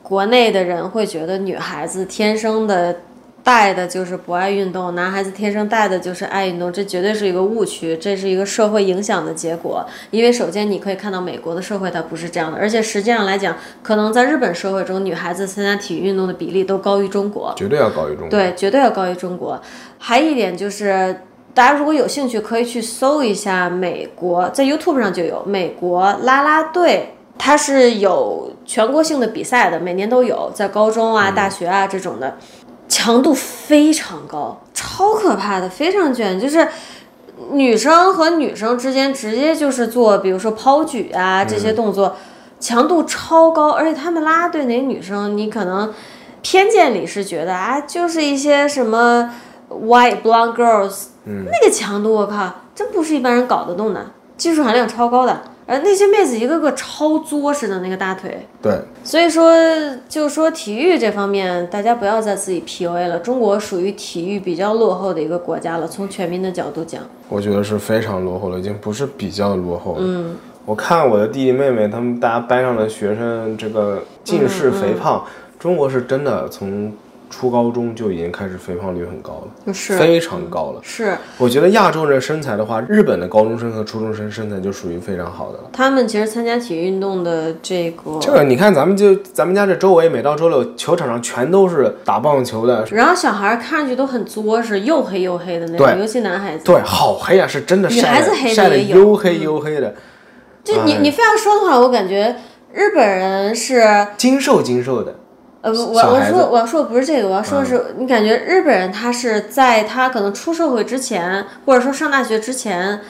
[0.03, 2.97] 国内的人会觉得女孩子天生的。
[3.45, 9.85] 带的就是不爱运动，男孩子天生带的就是爱运动，这绝对是一个误区，这是一个社会影响的结果。
[10.13, 18.29] 因为首先你可以看到美国的社会它不是这样的，而且实际上来讲，可能在日本社会中，女孩子参加体育运动的比例都高于中国，绝对要高于中国。
[18.29, 19.61] 对，绝对要高于中国。
[19.99, 21.23] 还一点就是，
[21.53, 32.37] 大家如果有兴趣，可以去搜一下美国，在 YouTube 上就有美国啦啦队，它是有全国性的比赛的，每年都有，在高中啊、大学啊这种的。
[32.93, 36.69] 强度非常高，超可怕的，非常卷，就是
[37.53, 42.15] 女生和女生之间直接就是做，比如说抛举啊这些动作，
[42.61, 45.91] 强度超高，而且他们拉队那女生，你可能
[46.43, 49.33] 偏见里是觉得啊，就是一些什么
[49.71, 54.05] white blonde girls，那个强度我靠，真不是一般人搞得动的，
[54.37, 55.41] 技术含量超高的。
[55.67, 59.55] 呃，那些妹子一个个超作似的那个大腿，对，所以说
[60.09, 63.19] 就说体育这方面，大家不要再自己 PUA 了。
[63.21, 70.01] 中国属于体育比较落后的一个国家了，从全民的角度讲，我觉得是非常落后了，已经不是比较落后了。
[70.01, 75.25] 嗯，我看我的弟弟妹妹他们大家班上的学生这个近视肥胖，
[75.59, 76.93] 中国是真的从。
[77.33, 80.81] 初高中就已经开始肥胖率很高了，是非常高了。
[80.83, 85.65] 是，我觉得亚洲人身材的话，日本的高中生和初中生身材就属于非常好的了。
[85.73, 96.65] 他们其实参加体育运动的这个，这个你看咱们就咱们家这周围，每到周六球场上全都是打棒球的，然后小孩看上去都很作是，又黑又黑的那种，尤其男孩子。
[96.65, 97.89] 对，好黑啊，是真的。
[97.89, 99.95] 女孩子黑的黝黑黝黑的。
[100.63, 102.37] 就你你非要说的话，我感觉
[102.73, 103.83] 日本人是
[104.19, 105.17] 精瘦精瘦的。
[105.63, 113.01] 呃不，我我说我要说的不是这个，我要说的是，你感觉日本人他是在他可能出社会之前，或者说上大学之前，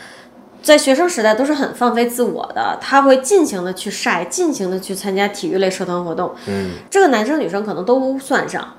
[0.63, 6.33] 在学生时代都是很放飞自我的，他会尽情的去晒，尽情的去参加体育类社团活动。
[6.47, 8.75] 嗯，这个男生女生可能都算上，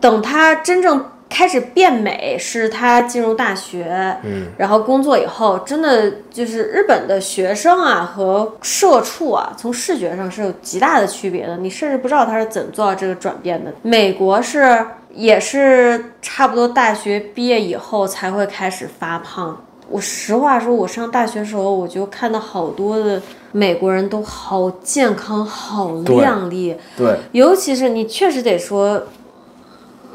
[0.00, 1.04] 等他真正。
[1.30, 11.56] 开始变美是他进入大学，嗯，然后工作以后，真的就是日本的学生啊和社畜啊，从视觉上是有极大的区别的。
[11.56, 13.72] 你甚至不知道他是怎么做到这个转变的。
[13.82, 19.64] 美国是也是差不多大学毕业以后才会开始发胖。
[19.88, 23.22] 我实话说，我上大学时候我就看到好多的
[23.52, 29.04] 美国人都好健康、好靓丽，对，尤其是你确实得说，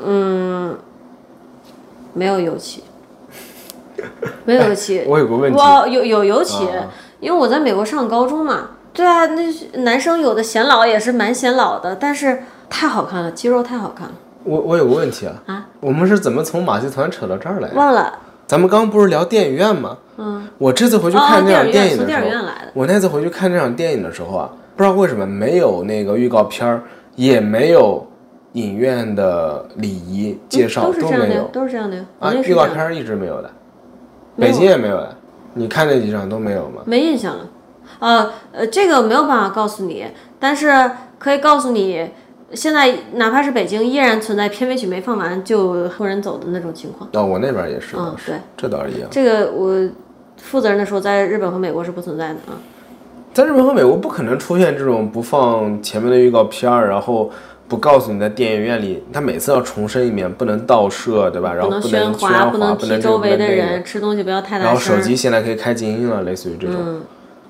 [0.03, 0.77] 嗯。
[2.15, 2.83] 没有油漆，
[4.45, 5.03] 没有油漆。
[5.07, 6.67] 我有个问题，我有有油漆，
[7.19, 8.69] 因为我在美国上高中嘛。
[8.93, 14.13] 对啊，那男生有的显老也是蛮显老的，但是太好看了，肌肉太好看了。
[14.45, 17.69] 我我有个问题啊，啊，我们是怎么从马戏团扯到这儿来？
[17.73, 18.19] 忘了。
[18.47, 19.97] 咱们刚不是聊电影院吗？
[20.17, 20.47] 嗯。
[20.57, 26.81] 我这次回去看这场电影的时候，我那次回去看这场电影的时候啊，不知道为什么没有那个预告片儿，
[27.15, 28.07] 也没有。
[28.55, 32.33] 影院的礼仪介绍都没有，都是这样的啊！
[32.33, 33.51] 预告片一直没有的，
[34.37, 35.15] 北京也没有的。
[35.53, 36.81] 你看那几场都没有吗？
[36.85, 37.45] 没印象了。
[37.99, 40.05] 呃呃，这个没有办法告诉你，
[40.39, 40.89] 但是
[41.19, 42.09] 可以告诉你，
[42.53, 47.09] 现在哪怕是北京，依然存在片尾曲没放完就后人走的那种情况。
[47.11, 47.97] 哦，我那边也是。
[47.97, 49.09] 嗯，对，这倒是一样。
[49.11, 49.85] 这个我
[50.37, 52.55] 负责任的说，在日本和美国是不存在的啊。
[53.33, 57.29] 在日本和美国不可能出现这种不放前面的预告片儿，然后。
[57.67, 61.51] 不告诉你在电影院里，他每次要重申一遍，不能倒射，对吧？
[61.51, 64.65] 然后不能喧哗，不能踢周围的人，吃东西不要太大声。
[64.65, 67.01] 然后手机现在可以开静音了，类似于这种，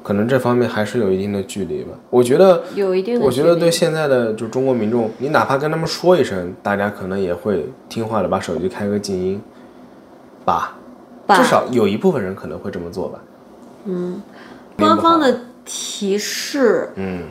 [0.01, 1.91] 可能这方面还是有一定的距离吧。
[2.09, 3.26] 我觉得有一定的。
[3.26, 9.41] 我觉得对现在的就中国民众，你哪怕跟他们说一声，大家可能也会听话的，把手机开个静音，
[10.45, 10.78] 吧，
[11.28, 13.20] 至少有一部分人可能会这么做吧。
[13.84, 14.22] 嗯，
[14.78, 17.24] 官方的提示，嗯。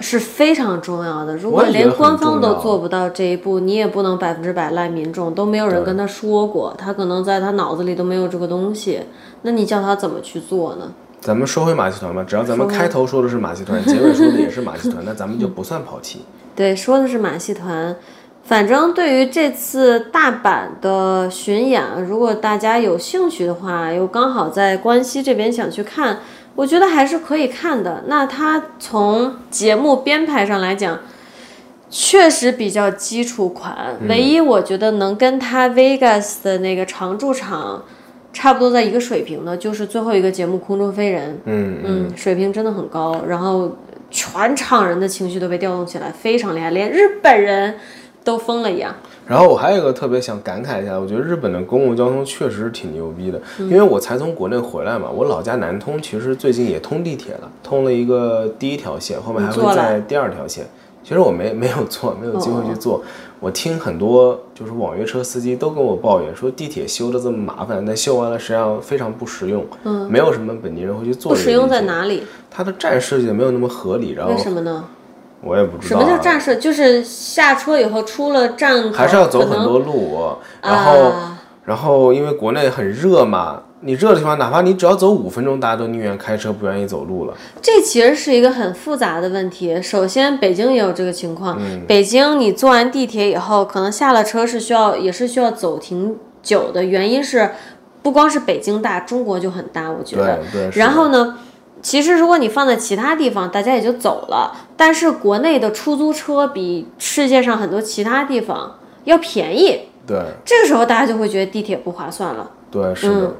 [0.00, 1.36] 是非常重要的。
[1.36, 9.00] 如果连官方都做不到这一步，你也不能百分之百赖民众，都没有人跟他说过，他可能在他脑子里都没有这个东西，
[9.42, 10.92] 那你叫他怎么去做呢？
[11.20, 16.24] 咱们说回马戏团吧，只要咱们开头说的是马戏团，结尾说的也是马戏团，那咱们就不算跑题。
[16.56, 17.94] 对，说的是马戏团。
[18.42, 26.20] 反正对于这次大阪的巡演，如果大家有兴趣的话，又刚好在关西这边想去看，
[26.54, 28.04] 我觉得还是可以看的。
[28.06, 30.98] 那它从节目编排上来讲，
[31.88, 33.96] 确实比较基础款。
[34.08, 37.84] 唯一我觉得能跟它 Vegas 的那个常驻场
[38.32, 41.34] 差不多在一个水平的，就是最后一个节目《空中飞人》。
[41.44, 43.76] 嗯嗯，水平真的很高，然后
[44.10, 47.74] 全场人的情绪都被调动起来，非常厉害，连日本人。
[48.22, 48.94] 都疯了一样。
[49.30, 55.08] 然后我还有一个特别想感慨一下，我觉得日本的公共交通确实挺牛逼的，因为我才从国内回来嘛。
[55.08, 60.66] 我老家南通其实最近也通地铁了，通了一个第一条线，后面还会在第二条线。
[61.04, 63.00] 其实我没没有坐，没有机会去坐。
[63.38, 69.64] 我听很多就是网约车司机都跟我抱怨说，地铁修的这么麻烦，但修完了实际上非常不实用。
[69.84, 71.32] 嗯，没有什么本地人会去坐。
[71.32, 72.24] 不实用在哪里？
[72.50, 74.84] 它的站设计的没有那么合理，然后为什么呢？
[75.42, 81.12] 我也不知道什么叫站设，就是下车以后出了站还是要走很多路，然后
[81.64, 87.34] 然后因为国内很热嘛，你热的地方哪怕你只要走五分钟，大家都宁愿开车不愿意走路了。
[87.62, 89.80] 这其实是一个很复杂的问题。
[89.80, 91.58] 首先，北京也有这个情况。
[91.86, 97.50] 北京你坐完地铁以后，可能下了车是需要也是需要走挺久的，原因是
[98.02, 100.38] 不光是北京大，中国就很大，我觉得。
[100.52, 100.78] 对对。
[100.78, 101.38] 然后呢？
[101.82, 104.54] 其实，如果你放在其他地方，大家也就走了。
[104.76, 109.80] 但是国内的出租车比世界上很多其他地方要便宜。
[110.06, 110.18] 对。
[110.44, 112.50] 这个时候，大家就会觉得地铁不划算了。
[112.70, 113.34] 对，是的。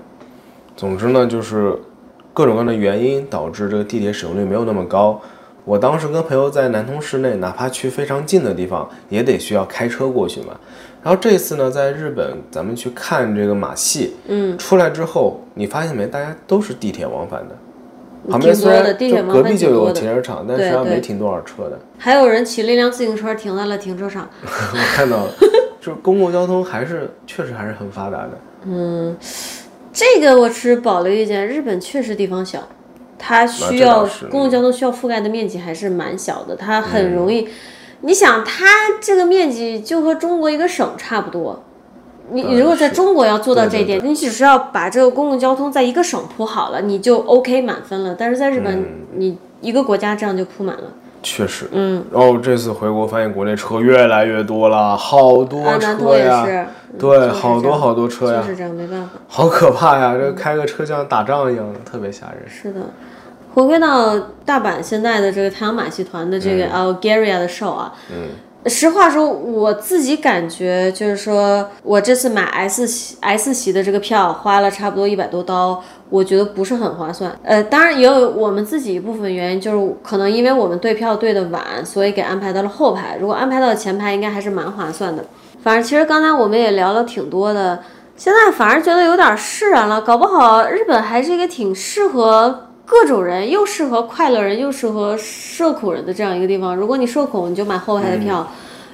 [0.77, 1.79] 总之呢，就是
[2.33, 5.21] 各种各样的原因导致这个地铁使用率没有那么高。
[5.67, 10.59] 我当时跟朋友在南通市内，哪怕去非常近的地方，也得需要开车过去嘛。
[11.03, 16.07] 然后这次呢，在日本，咱们去看这个马戏，嗯，出来之后，你发现没？
[16.07, 17.57] 大家都是地铁往返的。
[18.31, 21.79] 旁边虽然就隔壁就有停车场，但实际上没停多少车的。
[21.99, 24.29] 还有人骑了一辆自行车停在了停车场。
[24.43, 25.33] 我看到了，
[25.81, 28.31] 就是公共交通还是确实还是很发达的。
[28.65, 29.17] 嗯，
[29.93, 31.47] 这个我持保留意见。
[31.47, 32.69] 日本确实地方小，
[33.19, 37.49] 它需要公共交通需要覆盖的面积还是蛮小的，它很容易。
[38.03, 38.67] 你想，它
[39.01, 41.63] 这个面积就和中国一个省差不多。
[42.33, 48.15] 你你如果在中国要做到这一点，你只是要把这个公共交通在一个省铺好了，你就 OK 满分了。
[48.19, 48.85] 但是在日本，
[49.17, 50.85] 你一个国家这样就铺满了。
[51.23, 52.03] 确实，嗯。
[52.11, 56.67] 然后这次回国发现国内车越来越多了，好多车呀，
[56.99, 59.09] 对，好多好多车呀，就是这样，没办法。
[59.29, 60.17] 好可怕呀！
[60.19, 62.49] 这开个车像打仗一样的，特别吓人。
[62.49, 62.81] 是的，
[63.53, 68.29] 回归到大阪现在的这个太阳马戏团的这个 Algeria 的 show 啊，嗯。
[68.67, 77.35] 实话说，我自己感觉就是说，我这次买 S 席 S 席的这个票花了差不多一百多刀，我觉得不是很划算。
[77.43, 83.17] 呃，当然也有我们自己一部分原因，就是可能因为我们对票对的晚，所以给安排到了后排。
[83.19, 85.25] 如果安排到前排，应该还是蛮划算的。
[85.63, 87.81] 反正其实刚才我们也聊了挺多的，
[88.17, 92.67] 现在反而觉得有点释然了，搞不好日本还是一个挺适合。
[92.91, 96.75] 各种人又适合快乐人又适合社恐人的这样一个地方。
[96.75, 98.45] 如果你社恐，你就买后排的票；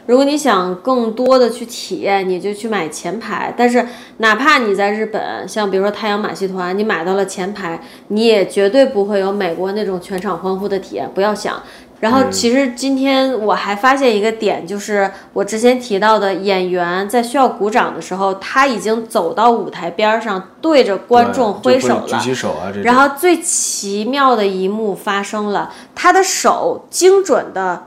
[0.05, 3.55] 如果你想更多的去体验，你就去买前排。
[3.57, 3.87] 但是
[4.19, 11.11] 哪怕你在日本，像比如说太阳马戏团，你买到了前排，你也绝对不会有美国那种全场欢呼的体验。
[11.15, 11.63] 不要想。
[12.01, 22.07] 然后，其实今天我还发现一个点，就是我之前提到的演员在需要鼓掌的时候，他已经走到舞台边上，对着观众挥手了。
[22.07, 22.71] 举起手啊！
[22.85, 27.87] 然后最奇妙的一幕发生了，他的手精准的，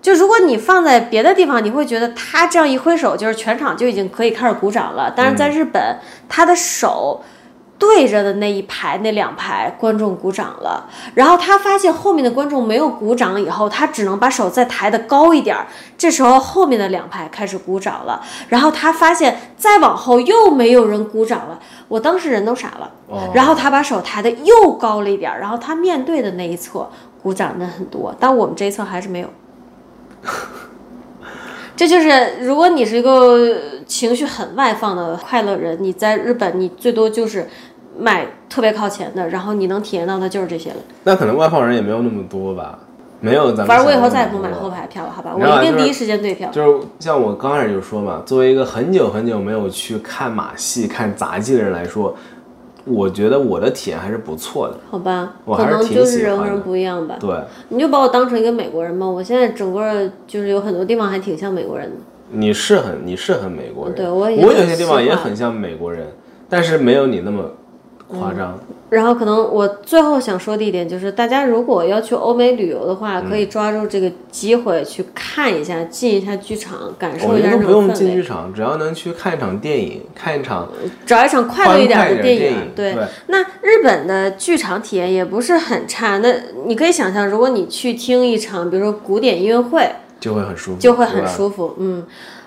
[0.00, 5.12] 就如果你放在别的地方，你会觉得他这样一挥手，就是全场就已经可以开始鼓掌了。
[5.16, 5.98] 但是在日本，
[6.28, 7.24] 他的手。
[7.80, 15.66] 对着的那一排那两排观众鼓掌了，然后他发现后面的观众没有鼓掌，以后他只能把手再抬得高一点儿。
[15.96, 21.58] 这时候后面的两排开始鼓掌了，然后他发现再往后又没有人鼓掌了。
[21.88, 22.92] 我当时人都傻了，
[23.32, 26.86] 然后他把手抬得又高了一点儿，然后他面对的那一侧
[27.22, 29.28] 鼓掌的很多，但我们这一侧还是没有。
[31.74, 37.48] 这就是如果你是一个情绪很外放的快乐人，你在日本你最多就是。
[38.00, 40.76] 买特别靠前的，然后你能体验到的就是这些了。
[41.04, 42.78] 那可能外放人也没有那么多吧？
[43.22, 45.36] 没有，咱们反正我以后再也不买后排票了，好吧？
[45.38, 46.48] 我一定第一时间对票。
[46.50, 52.16] 就是像我刚开始就说嘛，作为一个很久很久没有去看马戏、看杂技的人来说，
[52.86, 54.76] 我觉得我的体验还是不错的。
[54.90, 57.16] 好吧，我还是可能挺就是人和人不一样吧。
[57.20, 57.30] 对，
[57.68, 61.96] 你就把我当成一个美国人吧，我现在整个就是有很多地方还挺像美国人的。
[62.32, 66.06] 你是很你是很美国人，对我也我有些地方也很像美国人，
[66.48, 67.44] 但是没有你那么
[68.18, 68.58] 夸张。
[68.90, 80.68] 然后可能我最后想说的一点就是，大家如果要去欧美旅游的话，可以嗯抓住这个机会去看一下，进一下剧场，感受一下那我觉得都不用进剧场，只要能去看一场电影，看一场
[81.06, 82.20] 找一场快乐一点的。
[82.20, 86.18] 电影对，对那日本的剧场体验也不是很差。
[86.18, 86.34] 那
[86.66, 89.88] 你可以想象，如果你去听一场，比如说古典音乐会，
[90.18, 92.04] 就会很舒服，就会很舒服，嗯，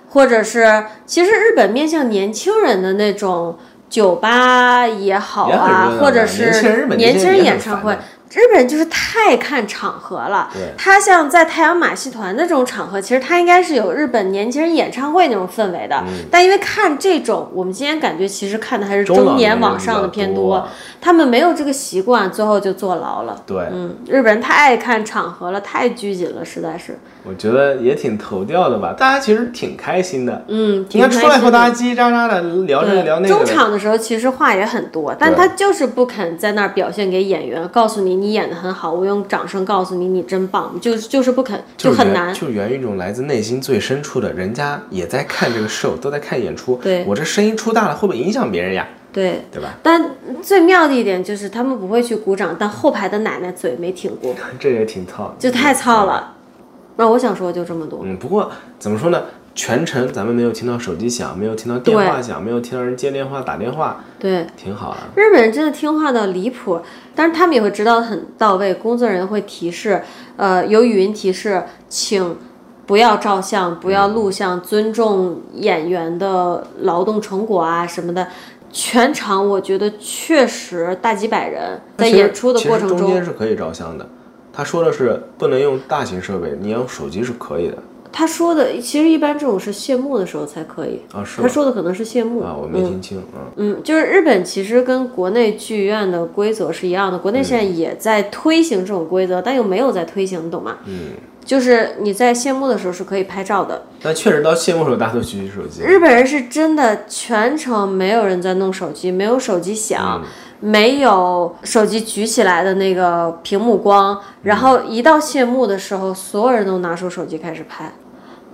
[0.10, 3.57] 或者是其实日本面向年轻人的那种
[3.94, 7.95] 酒吧也好啊，或者是年轻人演唱会。
[8.32, 20.68] 日本人就是太看场合了，他像在太阳马戏团的这种场合，其实他应该是有日本年轻人演唱会那种氛围的，嗯但因为看这种，我们今天感觉其实看的还是中年往上的偏多多，
[20.99, 23.40] 他们没有这个习惯，最后就坐牢了。
[23.45, 26.98] 对，嗯，日本人太爱看场合了，太拘谨了，实在是。
[27.25, 30.43] 我觉得也挺投调的吧，大家其实挺开心的。
[30.47, 42.33] 嗯，你看出来后，大家叽叽喳喳的聊这个，聊那个，中场的时候其实话也很多，但对他就是不肯在那儿表现给演员，告诉你你演的很好，我用掌声告诉你你真棒，就就是不肯，就很难。
[42.33, 46.79] 就源于一种来自内心最深处的，人家也在看这个 show，都在看演出。
[46.83, 48.85] 对我这声音出大了，会不会影响别人呀？
[49.13, 49.75] 对，对吧？
[49.83, 56.32] 但最妙的一点就是他们不会去鼓掌，但后排的奶奶嘴没挺过， 这也挺操的，就太操了。
[56.95, 58.02] 那我想说就这么多。
[58.03, 59.22] 嗯，不过怎么说呢？
[59.56, 64.98] 全程咱们没有听到手机响，没有听到电话响，没有听到人接电话打电话，对，挺好的。
[65.15, 66.82] 日本人真的听话到离谱，
[67.14, 70.02] 但是他们也会指导得很到位，工作人员会提示，
[70.38, 72.36] 呃，有语音提示，请
[72.88, 78.28] 不要照相，不要录像，尊重演员的劳动成果啊什么的。
[78.72, 84.10] 全场我觉得确实大几百人在演出的过程中中，间是可以照相的。
[84.53, 87.77] 他说的是不能用大型设备，你用手机是可以的。
[88.15, 91.41] 他说的其实一般这种是谢幕的时候才可以，啊，是吧？
[91.41, 92.41] 他说的可能是谢幕。
[92.41, 93.19] 啊，我没听清，
[93.57, 100.77] 嗯，嗯，就是日本其实跟国内剧院的规则是一样的，国内现在也在推行这种规则，但又没有在推行，你懂吗？
[100.85, 101.13] 嗯，
[101.44, 103.84] 就是你在谢幕的时候是可以拍照的。
[104.02, 105.82] 但确实到谢幕的时候，大家都举起手机。
[105.84, 110.22] 日本人是真的全程没有人在弄手机，没有手机响，
[110.60, 117.91] 没有手机举起来的那个屏幕光，然后一到谢幕的时候，所有人都拿出手机开始拍。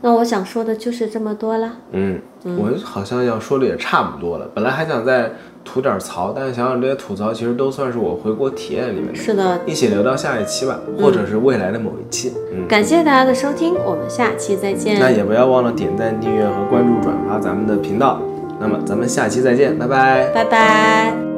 [0.02, 1.74] 那我想说的就是这么多了。
[1.92, 4.50] 嗯，我好像要说的也差不多了。
[4.54, 5.34] 本来还想再
[5.64, 12.34] 吐点槽，但是想想这些吐槽其实都算是我回国体验里面的，是的，一起留到下一期吧，或者是未来的某一期。
[12.52, 15.00] 嗯，感谢大家的收听，我们下期再见。
[15.00, 18.20] 那也不要忘了点赞、订阅和关注、转发咱们的频道。
[18.60, 20.28] 那么咱们下期再见，拜拜。
[20.34, 21.29] 拜拜。